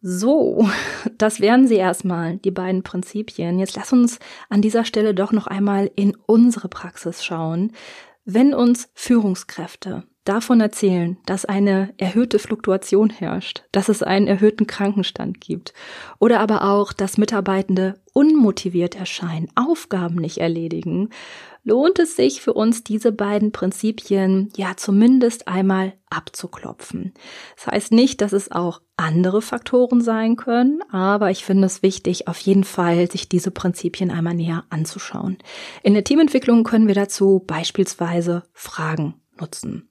So, 0.00 0.68
das 1.18 1.40
wären 1.40 1.66
sie 1.66 1.76
erstmal, 1.76 2.36
die 2.38 2.50
beiden 2.50 2.82
Prinzipien. 2.82 3.58
Jetzt 3.58 3.76
lass 3.76 3.92
uns 3.92 4.18
an 4.48 4.62
dieser 4.62 4.84
Stelle 4.84 5.14
doch 5.14 5.32
noch 5.32 5.46
einmal 5.46 5.90
in 5.96 6.16
unsere 6.26 6.68
Praxis 6.68 7.24
schauen. 7.24 7.72
Wenn 8.24 8.54
uns 8.54 8.90
Führungskräfte 8.94 10.04
davon 10.24 10.60
erzählen, 10.60 11.16
dass 11.24 11.46
eine 11.46 11.94
erhöhte 11.96 12.38
Fluktuation 12.38 13.08
herrscht, 13.08 13.64
dass 13.72 13.88
es 13.88 14.02
einen 14.02 14.26
erhöhten 14.26 14.66
Krankenstand 14.66 15.40
gibt 15.40 15.72
oder 16.18 16.40
aber 16.40 16.70
auch, 16.70 16.92
dass 16.92 17.16
Mitarbeitende 17.16 17.94
unmotiviert 18.12 18.94
erscheinen, 18.94 19.48
Aufgaben 19.54 20.16
nicht 20.16 20.38
erledigen, 20.38 21.08
lohnt 21.68 21.98
es 21.98 22.16
sich 22.16 22.40
für 22.40 22.54
uns, 22.54 22.82
diese 22.82 23.12
beiden 23.12 23.52
Prinzipien 23.52 24.50
ja 24.56 24.72
zumindest 24.76 25.46
einmal 25.48 25.92
abzuklopfen. 26.08 27.12
Das 27.56 27.66
heißt 27.66 27.92
nicht, 27.92 28.22
dass 28.22 28.32
es 28.32 28.50
auch 28.50 28.80
andere 28.96 29.42
Faktoren 29.42 30.00
sein 30.00 30.36
können, 30.36 30.80
aber 30.90 31.30
ich 31.30 31.44
finde 31.44 31.66
es 31.66 31.82
wichtig, 31.82 32.26
auf 32.26 32.38
jeden 32.38 32.64
Fall 32.64 33.10
sich 33.10 33.28
diese 33.28 33.50
Prinzipien 33.50 34.10
einmal 34.10 34.34
näher 34.34 34.64
anzuschauen. 34.70 35.36
In 35.82 35.92
der 35.92 36.04
Teamentwicklung 36.04 36.64
können 36.64 36.88
wir 36.88 36.94
dazu 36.94 37.44
beispielsweise 37.46 38.44
Fragen 38.54 39.14
nutzen. 39.38 39.90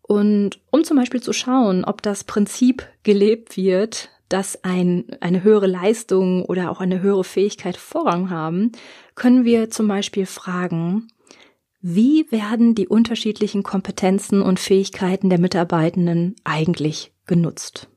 Und 0.00 0.60
um 0.70 0.84
zum 0.84 0.96
Beispiel 0.96 1.22
zu 1.22 1.32
schauen, 1.32 1.84
ob 1.84 2.02
das 2.02 2.22
Prinzip 2.22 2.86
gelebt 3.02 3.56
wird, 3.56 4.10
dass 4.28 4.64
ein, 4.64 5.04
eine 5.20 5.42
höhere 5.42 5.66
Leistung 5.66 6.44
oder 6.44 6.70
auch 6.70 6.80
eine 6.80 7.00
höhere 7.00 7.24
Fähigkeit 7.24 7.76
Vorrang 7.76 8.30
haben, 8.30 8.72
können 9.14 9.44
wir 9.44 9.70
zum 9.70 9.88
Beispiel 9.88 10.26
fragen, 10.26 11.08
wie 11.80 12.30
werden 12.32 12.74
die 12.74 12.88
unterschiedlichen 12.88 13.62
Kompetenzen 13.62 14.40
und 14.40 14.58
Fähigkeiten 14.58 15.28
der 15.28 15.38
Mitarbeitenden 15.38 16.34
eigentlich 16.42 17.12
genutzt? 17.26 17.88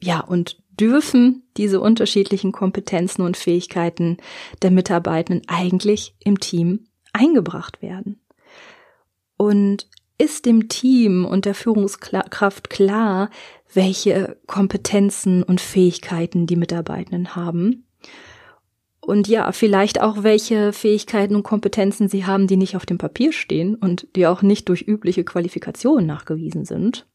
Ja, 0.00 0.20
und 0.20 0.62
dürfen 0.78 1.42
diese 1.56 1.80
unterschiedlichen 1.80 2.52
Kompetenzen 2.52 3.22
und 3.22 3.36
Fähigkeiten 3.36 4.18
der 4.62 4.70
Mitarbeitenden 4.70 5.42
eigentlich 5.48 6.14
im 6.20 6.38
Team 6.38 6.86
eingebracht 7.12 7.82
werden? 7.82 8.20
Und 9.36 9.88
ist 10.18 10.46
dem 10.46 10.68
Team 10.68 11.24
und 11.24 11.44
der 11.44 11.54
Führungskraft 11.54 12.70
klar, 12.70 13.30
welche 13.72 14.36
Kompetenzen 14.46 15.42
und 15.42 15.60
Fähigkeiten 15.60 16.46
die 16.46 16.56
Mitarbeitenden 16.56 17.34
haben? 17.34 17.86
Und 19.00 19.28
ja, 19.28 19.52
vielleicht 19.52 20.00
auch 20.00 20.22
welche 20.22 20.72
Fähigkeiten 20.72 21.36
und 21.36 21.42
Kompetenzen 21.42 22.08
sie 22.08 22.24
haben, 22.24 22.46
die 22.46 22.56
nicht 22.56 22.74
auf 22.74 22.86
dem 22.86 22.96
Papier 22.96 23.32
stehen 23.32 23.74
und 23.74 24.08
die 24.16 24.26
auch 24.26 24.42
nicht 24.42 24.68
durch 24.68 24.82
übliche 24.82 25.24
Qualifikationen 25.24 26.06
nachgewiesen 26.06 26.64
sind. 26.64 27.06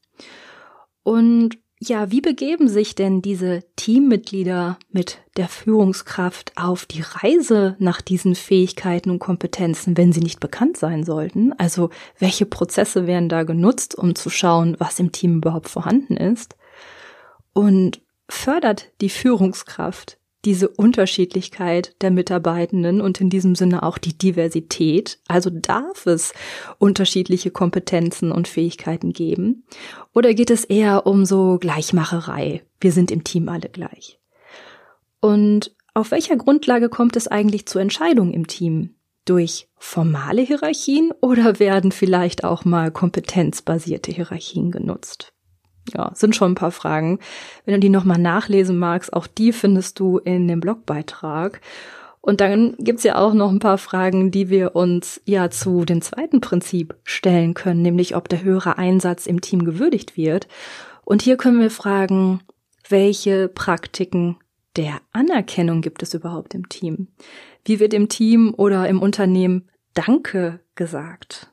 Und 1.03 1.57
ja, 1.81 2.11
wie 2.11 2.19
begeben 2.19 2.67
sich 2.67 2.93
denn 2.93 3.21
diese 3.21 3.63
Teammitglieder 3.77 4.77
mit 4.89 5.19
der 5.37 5.47
Führungskraft 5.47 6.51
auf 6.57 6.85
die 6.85 7.01
Reise 7.01 7.77
nach 7.79 8.01
diesen 8.01 8.35
Fähigkeiten 8.35 9.09
und 9.09 9.19
Kompetenzen, 9.19 9.95
wenn 9.95 10.11
sie 10.11 10.19
nicht 10.19 10.41
bekannt 10.41 10.75
sein 10.75 11.05
sollten? 11.05 11.53
Also 11.53 11.89
welche 12.17 12.45
Prozesse 12.45 13.07
werden 13.07 13.29
da 13.29 13.43
genutzt, 13.43 13.95
um 13.95 14.13
zu 14.13 14.29
schauen, 14.29 14.75
was 14.77 14.99
im 14.99 15.13
Team 15.13 15.37
überhaupt 15.37 15.69
vorhanden 15.69 16.17
ist? 16.17 16.57
Und 17.53 18.01
fördert 18.27 18.91
die 18.99 19.09
Führungskraft 19.09 20.18
diese 20.45 20.69
Unterschiedlichkeit 20.69 21.95
der 22.01 22.11
Mitarbeitenden 22.11 23.01
und 23.01 23.19
in 23.19 23.29
diesem 23.29 23.55
Sinne 23.55 23.83
auch 23.83 23.97
die 23.97 24.17
Diversität. 24.17 25.19
Also 25.27 25.49
darf 25.49 26.05
es 26.05 26.33
unterschiedliche 26.77 27.51
Kompetenzen 27.51 28.31
und 28.31 28.47
Fähigkeiten 28.47 29.11
geben? 29.11 29.63
Oder 30.13 30.33
geht 30.33 30.49
es 30.49 30.63
eher 30.63 31.05
um 31.05 31.25
so 31.25 31.57
Gleichmacherei? 31.59 32.63
Wir 32.79 32.91
sind 32.91 33.11
im 33.11 33.23
Team 33.23 33.49
alle 33.49 33.69
gleich. 33.69 34.19
Und 35.19 35.75
auf 35.93 36.11
welcher 36.11 36.37
Grundlage 36.37 36.87
kommt 36.87 37.17
es 37.17 37.27
eigentlich 37.27 37.65
zu 37.65 37.79
Entscheidungen 37.79 38.33
im 38.33 38.47
Team? 38.47 38.95
Durch 39.25 39.67
formale 39.77 40.41
Hierarchien 40.41 41.11
oder 41.21 41.59
werden 41.59 41.91
vielleicht 41.91 42.43
auch 42.43 42.63
mal 42.63 42.89
kompetenzbasierte 42.91 44.11
Hierarchien 44.11 44.71
genutzt? 44.71 45.33
Ja, 45.93 46.11
sind 46.13 46.35
schon 46.35 46.51
ein 46.51 46.55
paar 46.55 46.71
Fragen. 46.71 47.19
Wenn 47.65 47.75
du 47.75 47.79
die 47.79 47.89
nochmal 47.89 48.19
nachlesen 48.19 48.77
magst, 48.77 49.13
auch 49.13 49.27
die 49.27 49.53
findest 49.53 49.99
du 49.99 50.17
in 50.17 50.47
dem 50.47 50.59
Blogbeitrag. 50.59 51.61
Und 52.21 52.41
dann 52.41 52.75
gibt's 52.79 53.03
ja 53.03 53.17
auch 53.17 53.33
noch 53.33 53.49
ein 53.49 53.59
paar 53.59 53.77
Fragen, 53.77 54.31
die 54.31 54.49
wir 54.49 54.75
uns 54.75 55.21
ja 55.25 55.49
zu 55.49 55.85
dem 55.85 56.01
zweiten 56.01 56.41
Prinzip 56.41 56.95
stellen 57.03 57.53
können, 57.53 57.81
nämlich 57.81 58.15
ob 58.15 58.27
der 58.27 58.43
höhere 58.43 58.77
Einsatz 58.77 59.25
im 59.25 59.41
Team 59.41 59.63
gewürdigt 59.63 60.17
wird. 60.17 60.47
Und 61.05 61.21
hier 61.21 61.37
können 61.37 61.59
wir 61.59 61.71
fragen, 61.71 62.41
welche 62.89 63.47
Praktiken 63.47 64.37
der 64.75 64.99
Anerkennung 65.11 65.81
gibt 65.81 66.03
es 66.03 66.13
überhaupt 66.13 66.53
im 66.53 66.69
Team? 66.69 67.07
Wie 67.65 67.79
wird 67.79 67.93
im 67.93 68.09
Team 68.09 68.53
oder 68.55 68.87
im 68.87 69.01
Unternehmen 69.01 69.69
Danke 69.93 70.59
gesagt? 70.75 71.51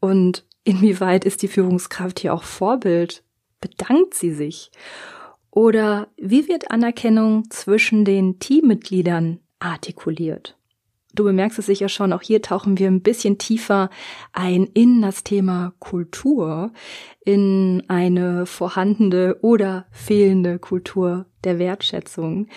Und 0.00 0.44
inwieweit 0.64 1.24
ist 1.24 1.42
die 1.42 1.48
Führungskraft 1.48 2.20
hier 2.20 2.34
auch 2.34 2.42
Vorbild 2.42 3.22
bedankt 3.60 4.14
sie 4.14 4.32
sich? 4.32 4.70
Oder 5.50 6.08
wie 6.16 6.48
wird 6.48 6.70
Anerkennung 6.70 7.50
zwischen 7.50 8.04
den 8.04 8.38
Teammitgliedern 8.38 9.40
artikuliert? 9.58 10.56
du 11.16 11.24
bemerkst 11.24 11.58
es 11.58 11.66
sicher 11.66 11.88
schon, 11.88 12.12
auch 12.12 12.22
hier 12.22 12.42
tauchen 12.42 12.78
wir 12.78 12.86
ein 12.86 13.02
bisschen 13.02 13.38
tiefer 13.38 13.90
ein 14.32 14.64
in 14.64 15.02
das 15.02 15.24
Thema 15.24 15.72
Kultur, 15.78 16.72
in 17.24 17.82
eine 17.88 18.46
vorhandene 18.46 19.36
oder 19.40 19.86
fehlende 19.90 20.58
Kultur 20.58 21.26
der 21.44 21.58
Wertschätzung. 21.58 22.48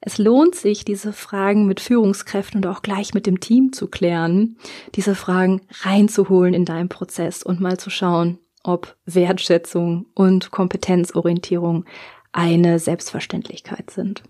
Es 0.00 0.18
lohnt 0.18 0.54
sich, 0.54 0.84
diese 0.84 1.12
Fragen 1.12 1.66
mit 1.66 1.80
Führungskräften 1.80 2.64
und 2.64 2.66
auch 2.66 2.82
gleich 2.82 3.14
mit 3.14 3.26
dem 3.26 3.40
Team 3.40 3.72
zu 3.72 3.88
klären, 3.88 4.56
diese 4.94 5.14
Fragen 5.14 5.62
reinzuholen 5.82 6.54
in 6.54 6.64
deinen 6.64 6.88
Prozess 6.88 7.42
und 7.42 7.60
mal 7.60 7.78
zu 7.78 7.90
schauen, 7.90 8.38
ob 8.66 8.96
Wertschätzung 9.06 10.06
und 10.14 10.50
Kompetenzorientierung 10.50 11.84
eine 12.32 12.78
Selbstverständlichkeit 12.78 13.90
sind. 13.90 14.22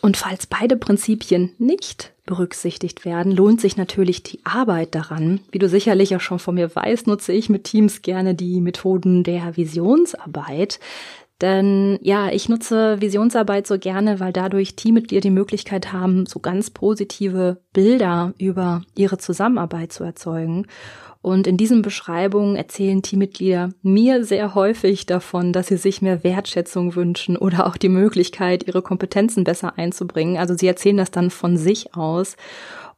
Und 0.00 0.18
falls 0.18 0.46
beide 0.46 0.76
Prinzipien 0.76 1.52
nicht 1.56 2.12
berücksichtigt 2.26 3.06
werden, 3.06 3.32
lohnt 3.32 3.60
sich 3.60 3.78
natürlich 3.78 4.22
die 4.22 4.40
Arbeit 4.44 4.94
daran. 4.94 5.40
Wie 5.50 5.58
du 5.58 5.66
sicherlich 5.66 6.14
auch 6.14 6.20
schon 6.20 6.38
von 6.38 6.56
mir 6.56 6.74
weißt, 6.74 7.06
nutze 7.06 7.32
ich 7.32 7.48
mit 7.48 7.64
Teams 7.64 8.02
gerne 8.02 8.34
die 8.34 8.60
Methoden 8.60 9.24
der 9.24 9.56
Visionsarbeit. 9.56 10.78
Denn 11.40 11.98
ja, 12.02 12.30
ich 12.30 12.48
nutze 12.48 13.00
Visionsarbeit 13.00 13.66
so 13.66 13.78
gerne, 13.78 14.20
weil 14.20 14.32
dadurch 14.32 14.76
Teammitglieder 14.76 15.20
die 15.20 15.30
Möglichkeit 15.30 15.92
haben, 15.92 16.26
so 16.26 16.38
ganz 16.38 16.70
positive 16.70 17.60
Bilder 17.72 18.34
über 18.38 18.82
ihre 18.94 19.18
Zusammenarbeit 19.18 19.92
zu 19.92 20.04
erzeugen. 20.04 20.66
Und 21.24 21.46
in 21.46 21.56
diesen 21.56 21.80
Beschreibungen 21.80 22.54
erzählen 22.54 23.00
Teammitglieder 23.00 23.70
mir 23.82 24.24
sehr 24.24 24.54
häufig 24.54 25.06
davon, 25.06 25.54
dass 25.54 25.68
sie 25.68 25.78
sich 25.78 26.02
mehr 26.02 26.22
Wertschätzung 26.22 26.96
wünschen 26.96 27.38
oder 27.38 27.66
auch 27.66 27.78
die 27.78 27.88
Möglichkeit, 27.88 28.68
ihre 28.68 28.82
Kompetenzen 28.82 29.42
besser 29.42 29.78
einzubringen. 29.78 30.36
Also 30.36 30.54
sie 30.54 30.66
erzählen 30.66 30.98
das 30.98 31.10
dann 31.10 31.30
von 31.30 31.56
sich 31.56 31.96
aus. 31.96 32.36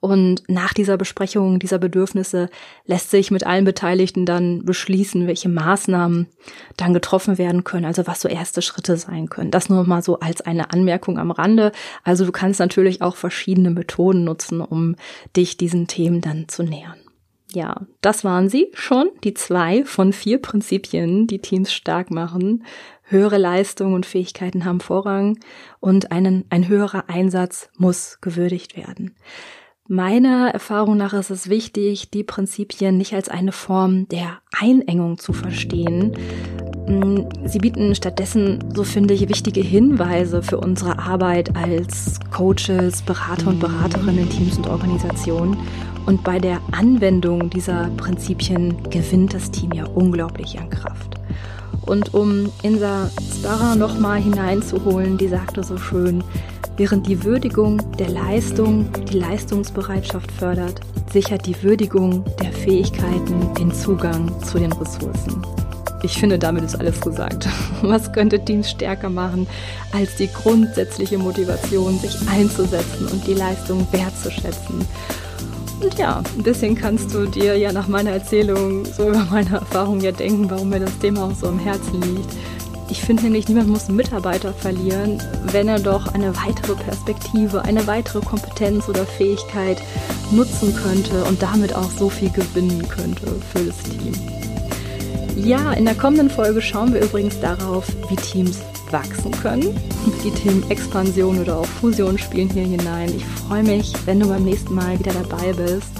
Und 0.01 0.43
nach 0.49 0.75
dieser 0.75 0.97
Besprechung 0.97 1.59
dieser 1.59 1.79
Bedürfnisse 1.79 2.49
lässt 2.85 3.11
sich 3.11 3.31
mit 3.31 3.47
allen 3.47 3.65
Beteiligten 3.65 4.27
dann 4.27 4.65
beschließen, 4.65 5.27
welche 5.27 5.49
Maßnahmen 5.49 6.29
dann 6.77 6.95
getroffen 6.95 7.39
werden 7.39 7.65
können, 7.65 7.85
also 7.85 8.07
was 8.07 8.21
so 8.21 8.29
erste 8.29 8.63
Schritte 8.63 8.97
sein 8.97 9.29
können. 9.29 9.51
Das 9.51 9.69
nur 9.69 9.85
mal 9.85 10.03
so 10.03 10.21
als 10.21 10.41
eine 10.41 10.71
Anmerkung 10.73 11.19
am 11.19 11.31
Rande. 11.31 11.73
Also 12.05 12.25
du 12.25 12.33
kannst 12.33 12.61
natürlich 12.61 13.03
auch 13.03 13.17
verschiedene 13.17 13.71
Methoden 13.71 14.25
nutzen, 14.25 14.61
um 14.61 14.97
dich 15.37 15.57
diesen 15.57 15.87
Themen 15.87 16.21
dann 16.21 16.49
zu 16.49 16.63
nähern. 16.63 16.97
Ja, 17.53 17.87
das 18.01 18.25
waren 18.25 18.49
sie 18.49 18.71
schon, 18.75 19.09
die 19.25 19.33
zwei 19.33 19.85
von 19.85 20.13
vier 20.13 20.43
Prinzipien, 20.43 21.27
die 21.27 21.39
Teams 21.39 21.73
stark 21.73 22.11
machen. 22.11 22.65
Höhere 23.05 23.39
Leistung 23.39 23.95
und 23.95 24.05
Fähigkeiten 24.05 24.65
haben 24.65 24.81
Vorrang 24.81 25.39
und 25.79 26.11
einen, 26.11 26.45
ein 26.51 26.67
höherer 26.67 27.09
Einsatz 27.09 27.71
muss 27.79 28.19
gewürdigt 28.21 28.77
werden. 28.77 29.15
Meiner 29.89 30.51
Erfahrung 30.53 30.97
nach 30.97 31.13
ist 31.13 31.31
es 31.31 31.49
wichtig, 31.49 32.11
die 32.11 32.25
Prinzipien 32.25 32.99
nicht 32.99 33.15
als 33.15 33.29
eine 33.29 33.53
Form 33.53 34.09
der 34.09 34.39
Einengung 34.59 35.19
zu 35.19 35.33
verstehen. 35.33 36.13
Mm, 36.89 37.21
sie 37.45 37.59
bieten 37.59 37.95
stattdessen, 37.95 38.65
so 38.75 38.83
finde 38.83 39.15
ich, 39.15 39.29
wichtige 39.29 39.61
Hinweise 39.61 40.43
für 40.43 40.59
unsere 40.59 40.99
Arbeit 40.99 41.55
als 41.55 42.19
Coaches, 42.33 43.03
Berater 43.03 43.47
und 43.47 43.61
Beraterinnen 43.61 44.19
in 44.19 44.29
Teams 44.29 44.57
und 44.57 44.67
Organisationen 44.67 45.57
und 46.05 46.25
bei 46.25 46.41
der 46.41 46.61
Anwendung 46.73 47.49
dieser 47.51 47.89
Prinzipien 47.97 48.77
gewinnt 48.91 49.35
das 49.35 49.53
Team 49.53 49.71
ja 49.73 49.85
unglaublich 49.85 50.59
an 50.59 50.69
Kraft. 50.69 51.15
Und 51.83 52.13
um 52.13 52.51
Insa 52.63 53.09
Sparra 53.33 53.77
nochmal 53.77 54.21
hineinzuholen, 54.21 55.17
die 55.17 55.29
sagte 55.29 55.63
so 55.63 55.77
schön, 55.77 56.25
während 56.77 57.07
die 57.07 57.25
Würdigung 57.25 57.81
der 57.99 58.11
Leistung 58.11 58.87
die 59.11 59.19
Leistungsbereitschaft 59.19 60.31
fördert, 60.33 60.81
sichert 61.13 61.47
die 61.47 61.63
Würdigung 61.63 62.25
der 62.43 62.53
Fähigkeiten 62.53 63.55
den 63.55 63.73
Zugang 63.73 64.31
zu 64.43 64.59
den 64.59 64.73
Ressourcen. 64.73 65.43
Ich 66.03 66.19
finde, 66.19 66.39
damit 66.39 66.65
ist 66.65 66.79
alles 66.79 67.01
gesagt. 67.01 67.49
Was 67.83 68.13
könnte 68.13 68.45
Teams 68.45 68.71
stärker 68.71 69.09
machen, 69.09 69.47
als 69.93 70.17
die 70.17 70.29
grundsätzliche 70.29 71.19
Motivation, 71.19 71.99
sich 71.99 72.17
einzusetzen 72.29 73.07
und 73.11 73.27
die 73.27 73.35
Leistung 73.35 73.87
wertzuschätzen? 73.93 74.87
Und 75.81 75.99
ja, 75.99 76.23
ein 76.37 76.43
bisschen 76.43 76.75
kannst 76.75 77.13
du 77.15 77.27
dir 77.27 77.57
ja 77.57 77.73
nach 77.73 77.89
meiner 77.89 78.11
Erzählung 78.11 78.85
so 78.85 79.09
über 79.09 79.27
meine 79.31 79.57
Erfahrung 79.57 80.01
ja 80.01 80.13
denken, 80.13 80.51
warum 80.51 80.71
mir 80.71 80.81
das 80.81 80.99
Thema 80.99 81.25
auch 81.25 81.35
so 81.35 81.49
am 81.49 81.59
Herzen 81.59 82.01
liegt. 82.01 82.31
Ich 82.89 83.01
finde 83.01 83.25
nämlich, 83.25 83.49
niemand 83.49 83.69
muss 83.69 83.89
einen 83.89 83.97
Mitarbeiter 83.97 84.53
verlieren, 84.53 85.21
wenn 85.51 85.69
er 85.69 85.81
doch 85.81 86.15
eine 86.15 86.37
weitere 86.37 86.75
Perspektive, 86.75 87.63
eine 87.63 87.87
weitere 87.87 88.21
Kompetenz 88.21 88.89
oder 88.89 89.05
Fähigkeit 89.05 89.83
nutzen 90.31 90.75
könnte 90.75 91.25
und 91.25 91.43
damit 91.43 91.75
auch 91.75 91.91
so 91.91 92.09
viel 92.09 92.31
gewinnen 92.31 92.87
könnte 92.89 93.27
für 93.53 93.65
das 93.65 93.77
Team. 93.83 94.13
Ja, 95.37 95.73
in 95.73 95.85
der 95.85 95.95
kommenden 95.95 96.31
Folge 96.31 96.63
schauen 96.63 96.95
wir 96.95 97.03
übrigens 97.03 97.39
darauf, 97.41 97.87
wie 98.09 98.17
Teams 98.17 98.61
wachsen 98.91 99.33
können. 99.33 99.79
Die 100.25 100.31
Themen 100.31 100.69
Expansion 100.71 101.41
oder 101.41 101.59
auch 101.59 101.67
Fusion 101.67 102.17
spielen 102.19 102.49
hier 102.49 102.65
hinein. 102.65 103.13
Ich 103.15 103.25
freue 103.25 103.63
mich, 103.63 103.93
wenn 104.07 104.21
du 104.21 104.29
beim 104.29 104.45
nächsten 104.45 104.75
Mal 104.75 104.99
wieder 104.99 105.13
dabei 105.13 105.53
bist. 105.53 105.91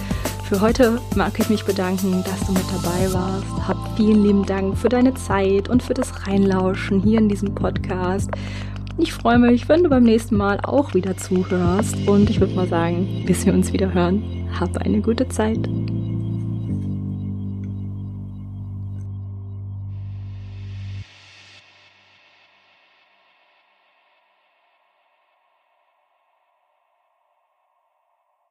Für 0.49 0.61
heute 0.61 1.01
mag 1.17 1.33
ich 1.41 1.51
mich 1.51 1.65
bedanken, 1.65 2.23
dass 2.23 2.47
du 2.47 2.53
mit 2.53 2.63
dabei 2.71 3.13
warst. 3.13 3.69
Hab 3.69 3.97
vielen 3.97 4.23
lieben 4.23 4.47
Dank 4.47 4.79
für 4.79 4.89
deine 4.89 5.13
Zeit 5.15 5.69
und 5.69 5.83
für 5.83 5.93
das 5.93 6.25
Reinlauschen 6.25 7.03
hier 7.03 7.19
in 7.19 7.29
diesem 7.29 7.53
Podcast. 7.53 8.31
Ich 8.97 9.13
freue 9.13 9.41
mich, 9.41 9.69
wenn 9.69 9.83
du 9.83 9.91
beim 9.91 10.05
nächsten 10.05 10.37
Mal 10.37 10.61
auch 10.61 10.95
wieder 10.95 11.17
zuhörst. 11.17 11.97
Und 12.07 12.31
ich 12.31 12.39
würde 12.39 12.55
mal 12.55 12.69
sagen, 12.69 13.25
bis 13.27 13.45
wir 13.45 13.55
uns 13.55 13.73
wieder 13.73 13.93
hören, 13.93 14.23
hab 14.59 14.77
eine 14.77 15.01
gute 15.01 15.29
Zeit. 15.29 15.69